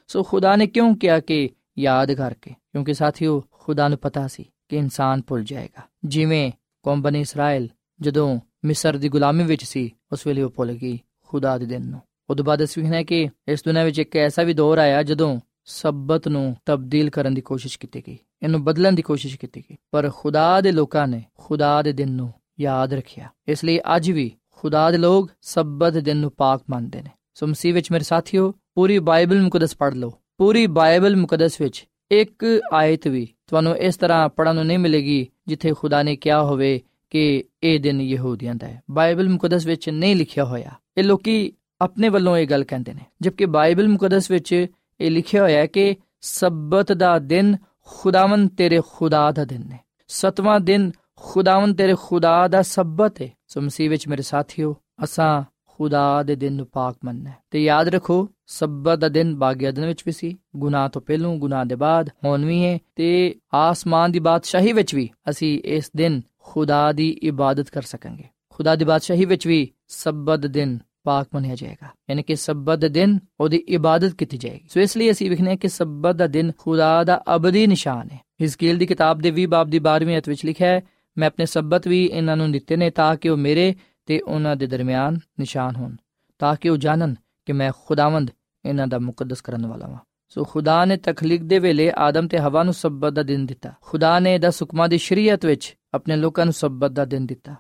ਸੋ 0.09 0.23
ਖੁਦਾ 0.23 0.57
ਨੇ 0.57 0.67
ਕਿਉਂ 0.67 0.97
ਕਿਹਾ 0.97 1.21
ਕਿ 1.21 1.51
ਯਾਦ 1.79 2.13
ਕਰਕੇ? 2.13 2.51
ਕਿਉਂਕਿ 2.51 2.95
ਸਾਥੀਓ, 2.95 3.45
ਖੁਦਾ 3.53 3.89
ਨੂੰ 3.89 3.99
ਪਤਾ 3.99 4.27
ਸੀ 4.27 4.45
ਕਿ 4.69 4.77
ਇਨਸਾਨ 4.77 5.23
ਭੁੱਲ 5.27 5.45
ਜਾਏਗਾ। 5.45 5.83
ਜਿਵੇਂ 6.05 6.53
ਕੌਮ 6.83 7.03
ਬਨੀ 7.03 7.21
ਇਸਰਾਇਲ 7.21 7.69
ਜਦੋਂ 8.01 8.41
ਮਿਸਰ 8.65 8.97
ਦੀ 8.97 9.09
ਗੁਲਾਮੀ 9.09 9.45
ਵਿੱਚ 9.45 9.65
ਸੀ, 9.65 9.91
ਉਸ 10.13 10.27
ਵੇਲੇ 10.27 10.43
ਉਹ 10.43 10.51
ਭੁੱਲ 10.51 10.73
ਗਈ 10.73 11.01
ਖੁਦਾ 11.21 11.59
ਦੇ 11.59 11.67
ਦਿਨ 11.67 11.87
ਨੂੰ। 11.87 12.01
ਉਦੋਂ 12.31 12.45
ਬਾਅਦ 12.45 12.65
ਅਸੀਂ 12.65 12.83
ਵੇਖਣਾ 12.83 13.03
ਕਿ 13.03 13.29
ਇਸ 13.49 13.63
ਦੁਨੀਆਂ 13.65 13.85
ਵਿੱਚ 13.85 13.99
ਇੱਕ 13.99 14.17
ਐਸਾ 14.17 14.43
ਵੀ 14.43 14.55
ਦੌਰ 14.55 14.79
ਆਇਆ 14.79 15.03
ਜਦੋਂ 15.03 15.41
ਸਬਤ 15.65 16.29
ਨੂੰ 16.29 16.57
ਤਬਦੀਲ 16.67 17.11
ਕਰਨ 17.11 17.35
ਦੀ 17.35 17.41
ਕੋਸ਼ਿਸ਼ 17.41 17.79
ਕੀਤੀ 17.79 18.03
ਗਈ, 18.07 18.19
ਇਹਨੂੰ 18.43 18.65
ਬਦਲਣ 18.65 18.93
ਦੀ 18.93 19.03
ਕੋਸ਼ਿਸ਼ 19.03 19.39
ਕੀਤੀ 19.39 19.65
ਗਈ। 19.71 19.77
ਪਰ 19.91 20.11
ਖੁਦਾ 20.15 20.61
ਦੇ 20.61 20.73
ਲੋਕਾਂ 20.73 21.09
ਨੇ 21.09 21.25
ਖੁਦਾ 21.39 21.83
ਦੇ 21.83 21.93
ਦਿਨ 21.93 22.11
ਨੂੰ 22.11 22.33
ਯਾਦ 22.61 22.95
ਰੱਖਿਆ। 22.95 23.29
ਇਸ 23.49 23.65
ਲਈ 23.65 23.79
ਅੱਜ 23.97 24.11
ਵੀ 24.11 24.33
ਖੁਦਾ 24.59 24.91
ਦੇ 24.91 24.97
ਲੋਕ 24.97 25.31
ਸਬਤ 25.43 25.93
ਦਿਨ 25.93 26.17
ਨੂੰ 26.17 26.33
ਪਾਕ 26.37 26.63
ਮੰਨਦੇ 26.71 27.03
ਨੇ। 27.03 27.11
ਸੋ 27.35 27.47
ਮਸੀਹ 27.47 27.75
ਵਿੱਚ 27.75 27.93
ਮੇਰੇ 27.93 28.05
ਸਾਥੀਓ, 28.05 28.55
ਪੂਰੀ 28.75 28.99
ਬਾਈਬਲ 28.99 29.43
ਮੁਕੱਦਸ 29.43 29.77
ਪੜ੍ਹ 29.77 29.97
ਲਓ। 29.97 30.13
ਪੂਰੀ 30.39 30.67
ਬਾਈਬਲ 30.67 31.17
ਮੁਕੱਦਸ 31.17 31.61
ਵਿੱਚ 31.61 31.87
ਇੱਕ 32.11 32.61
ਆਇਤ 32.73 33.09
ਵੀ 33.09 33.29
ਤੁਹਾਨੂੰ 33.47 33.77
ਇਸ 33.77 33.97
ਤਰ੍ਹਾਂ 33.97 34.29
ਪੜਨ 34.29 34.55
ਨੂੰ 34.55 34.67
ਨਹੀਂ 34.67 34.79
ਮਿਲੇਗੀ 34.79 35.29
ਜਿੱਥੇ 35.47 35.73
ਖੁਦਾ 35.73 36.03
ਨੇ 36.03 36.17
ਕਿਹਾ 36.17 36.43
ਹੋਵੇ 36.43 36.81
ਕਿ 37.11 37.45
ਇਹ 37.63 37.81
ਦਿਨ 37.81 38.01
ਯਹੂਦੀਆਂ 38.01 38.55
ਦਾ 38.55 38.67
ਹੈ। 38.67 38.83
ਬਾਈਬਲ 38.91 39.29
ਮੁਕੱਦਸ 39.29 39.67
ਵਿੱਚ 39.67 39.89
ਨਹੀਂ 39.89 40.17
ਲਿਖਿਆ 40.17 40.45
ਹੋਇਆ। 40.45 40.71
ਇਹ 40.99 41.05
ਲੋਕੀ 41.05 41.53
ਆਪਣੇ 41.81 42.09
ਵੱਲੋਂ 42.09 42.37
ਇਹ 42.37 42.47
ਗੱਲ 42.47 42.65
ਕਹਿੰਦੇ 42.65 42.95
ਨੇ, 42.95 43.01
ਜਦਕਿ 43.21 43.47
ਬਾਈਬਲ 43.47 43.89
ਮੁਕੱਦਸ 43.89 44.31
ਵਿੱਚ 44.31 44.67
ਇਹ 45.01 45.11
ਲਿਖਿਆ 45.11 45.43
ਹੋਇਆ 45.43 45.59
ਹੈ 45.59 45.67
ਕਿ 45.67 45.97
ਸਬਤ 46.21 46.93
ਦਾ 46.93 47.19
ਦਿਨ 47.19 47.57
ਖੁਦਾਵੰ 47.87 48.49
ਤੇਰੇ 48.49 48.81
ਖੁਦਾ 48.93 49.31
ਦਾ 49.31 49.45
ਦਿਨ 49.45 49.73
ਹੈ। 49.73 49.81
ਸਤਵਾਂ 50.09 50.61
ਦਿਨ 50.61 50.93
ਖੁਦਾਵੰ 51.17 51.75
ਤੇਰੇ 51.75 51.95
ਖੁਦਾ 52.03 52.49
ਦਾ 52.49 52.63
ਸਬਤ 52.63 53.23
ਹੈ। 53.23 53.31
ਸੋ 53.49 53.61
ਮਸੀਹ 53.61 53.91
ਵਿੱਚ 53.91 54.09
ਮੇਰੇ 54.09 54.23
ਸਾਥੀਓ, 54.23 54.77
ਅਸਾਂ 55.05 55.51
ਖੁਦਾ 55.67 56.23
ਦੇ 56.23 56.37
ਦਿਨ 56.37 56.53
ਨੂੰ 56.53 56.67
ਪਾਕ 56.67 56.97
ਮੰਨਣਾ 57.05 57.31
ਤੇ 57.51 57.65
ਯਾਦ 57.65 57.89
ਰੱਖੋ, 57.89 58.29
ਸਬਤ 58.47 58.99
ਦਾ 58.99 59.09
ਦਿਨ 59.09 59.37
ਬਾਗਿਆ 59.37 59.71
ਦਿਨ 59.71 59.87
ਵਿੱਚ 59.87 60.03
ਵੀ 60.07 60.13
ਸੀ, 60.13 60.37
ਗੁਨਾਹ 60.57 60.89
ਤੋਂ 60.89 61.03
ਪਹਿਲੂ, 61.03 61.37
ਗੁਨਾਹ 61.37 61.65
ਦੇ 61.65 61.75
ਬਾਅਦ, 61.75 62.11
ਹੁਣ 62.25 62.45
ਵੀ 62.45 62.65
ਹੈ, 62.65 62.79
ਤੇ 62.97 63.35
ਆਸਮਾਨ 63.55 64.13
ਦੀ 64.13 64.19
ਬਾਦਸ਼ਾਹੀ 64.19 64.73
ਵਿੱਚ 64.73 64.95
ਵੀ 64.95 65.11
ਅਸੀਂ 65.31 65.61
ਇਸ 65.65 65.91
ਦਿਨ 65.97 66.23
ਖੁਦਾ 66.39 66.93
ਦੀ 66.93 67.11
ਇਬਾਦਤ 67.11 67.71
ਕਰ 67.71 67.83
ਸਕਾਂਗੇ। 67.83 68.25
ਖੁਦਾ 68.51 68.77
ਦੀ 68.77 68.85
ਬਾਦਸ਼ਾਹੀ 68.85 69.25
ਵਿੱਚ 69.25 69.47
ਵੀ 69.47 69.71
ਸਬਤ 69.89 70.39
ਦਿਨ 70.39 70.79
ਪਾਕ 71.05 71.27
ਮੰਨਿਆ 71.35 71.55
ਜਾਏਗਾ। 71.55 71.87
ਯਾਨੀ 72.11 72.23
ਕਿ 72.23 72.37
ਸਬਤ 72.37 72.79
ਦਾ 72.79 72.89
ਦਿਨ 72.89 73.19
ਉਹਦੀ 73.41 73.57
ਇਬਾਦਤ 73.57 74.15
ਕੀਤੀ 74.15 74.39
ਜਾਏਗੀ। 74.39 74.69
ਸੋ 74.69 74.81
ਇਸ 74.81 74.97
ਲਈ 74.97 75.11
ਅਸੀਂ 75.11 75.31
ਵਿਖਨੇ 75.31 75.57
ਕਿ 75.57 75.69
ਸਬਤ 75.69 76.17
ਦਾ 76.17 76.27
ਦਿਨ 76.27 76.53
ਖੁਦਾ 76.59 77.05
ਦਾ 77.05 77.23
ਅਬਦੀ 77.37 77.67
ਨਿਸ਼ਾਨ 77.67 78.09
ਹੈ। 78.13 78.21
ਹਿਜ਼ਕੀਲ 78.43 78.79
ਦੀ 78.79 78.87
ਕਿਤਾਬ 78.87 79.19
ਦੇ 79.19 79.31
20 79.31 79.47
ਬਾਬ 79.47 79.71
ਦੀ 79.71 79.79
12ਵੀਂ 79.79 80.19
ਅਧ 80.19 80.29
ਵਿੱਚ 80.29 80.45
ਲਿਖਿਆ 80.45 80.69
ਹੈ 80.69 80.83
ਮੈਂ 81.19 81.27
ਆਪਣੇ 81.27 81.47
ਸਬਤ 81.47 81.89
ਵੀ 81.89 82.07
ਇਹਨਾਂ 82.07 82.37
ਨੂੰ 82.37 82.53
ਦਿੱਤੇ 82.53 82.77
ਨੇ 82.77 82.91
ਤਾਂ 82.91 83.17
ਕਿ 83.17 83.29
ਉਹ 83.29 83.37
ਮੇਰੇ 83.37 83.75
ਤੇ 84.07 84.21
ਉਹਨਾਂ 84.21 84.57
ਦੇ 84.57 84.67
ਦਰਮਿਆਨ 84.67 85.19
ਨਿਸ਼ਾਨ 85.41 85.77
ਹੋਣ, 85.77 85.97
ਤਾਂ 86.39 86.57
ਕਿ 86.61 86.69
ਉਹ 86.69 86.77
ਜਾਣਨ 86.77 87.15
ਕਿ 87.47 87.53
ਮੈਂ 87.53 87.73
ਖੁਦਾਵੰਦ 87.87 88.31
ਇਹਨਾਂ 88.65 88.87
ਦਾ 88.87 88.99
ਮੁਕੱਦਸ 88.99 89.41
ਕਰਨ 89.41 89.67
ਵਾਲਾ 89.67 89.87
ਹਾਂ 89.87 89.99
ਸੋ 90.29 90.45
ਖੁਦਾ 90.45 90.85
ਨੇ 90.85 90.97
ਤਖਲੀਕ 90.97 91.43
ਦੇ 91.43 91.59
ਵੇਲੇ 91.59 91.93
ਆਦਮ 91.97 92.29
ਤੇ 92.29 92.39
ਹਵਾ 92.39 92.63
ਨੂੰ 92.63 92.75
ਸਬਤ 92.75 93.13
ਦਾ 93.13 93.23
ਦਿਨ 93.23 93.47
ਦਿੱਤਾ। 93.47 93.73
ਖੁਦਾ 93.81 94.19
ਨੇ 94.19 94.39
ਦਾ 94.39 94.51
ਹੁਕਮਾਂ 94.51 94.89
ਦੀ 94.89 94.99
ਸ਼ਰੀਅਤ 94.99 95.47
ਵਿੱਚ 95.47 95.77
ਆਪਣੇ 95.95 96.17
ਲੋਕਾਂ 96.17 96.45
ਨੂੰ 96.45 96.53
ਸਬਤ 96.53 96.91
ਦਾ 96.91 97.05
ਦਿਨ 97.05 97.27
ਦਿੱਤਾ। 97.27 97.55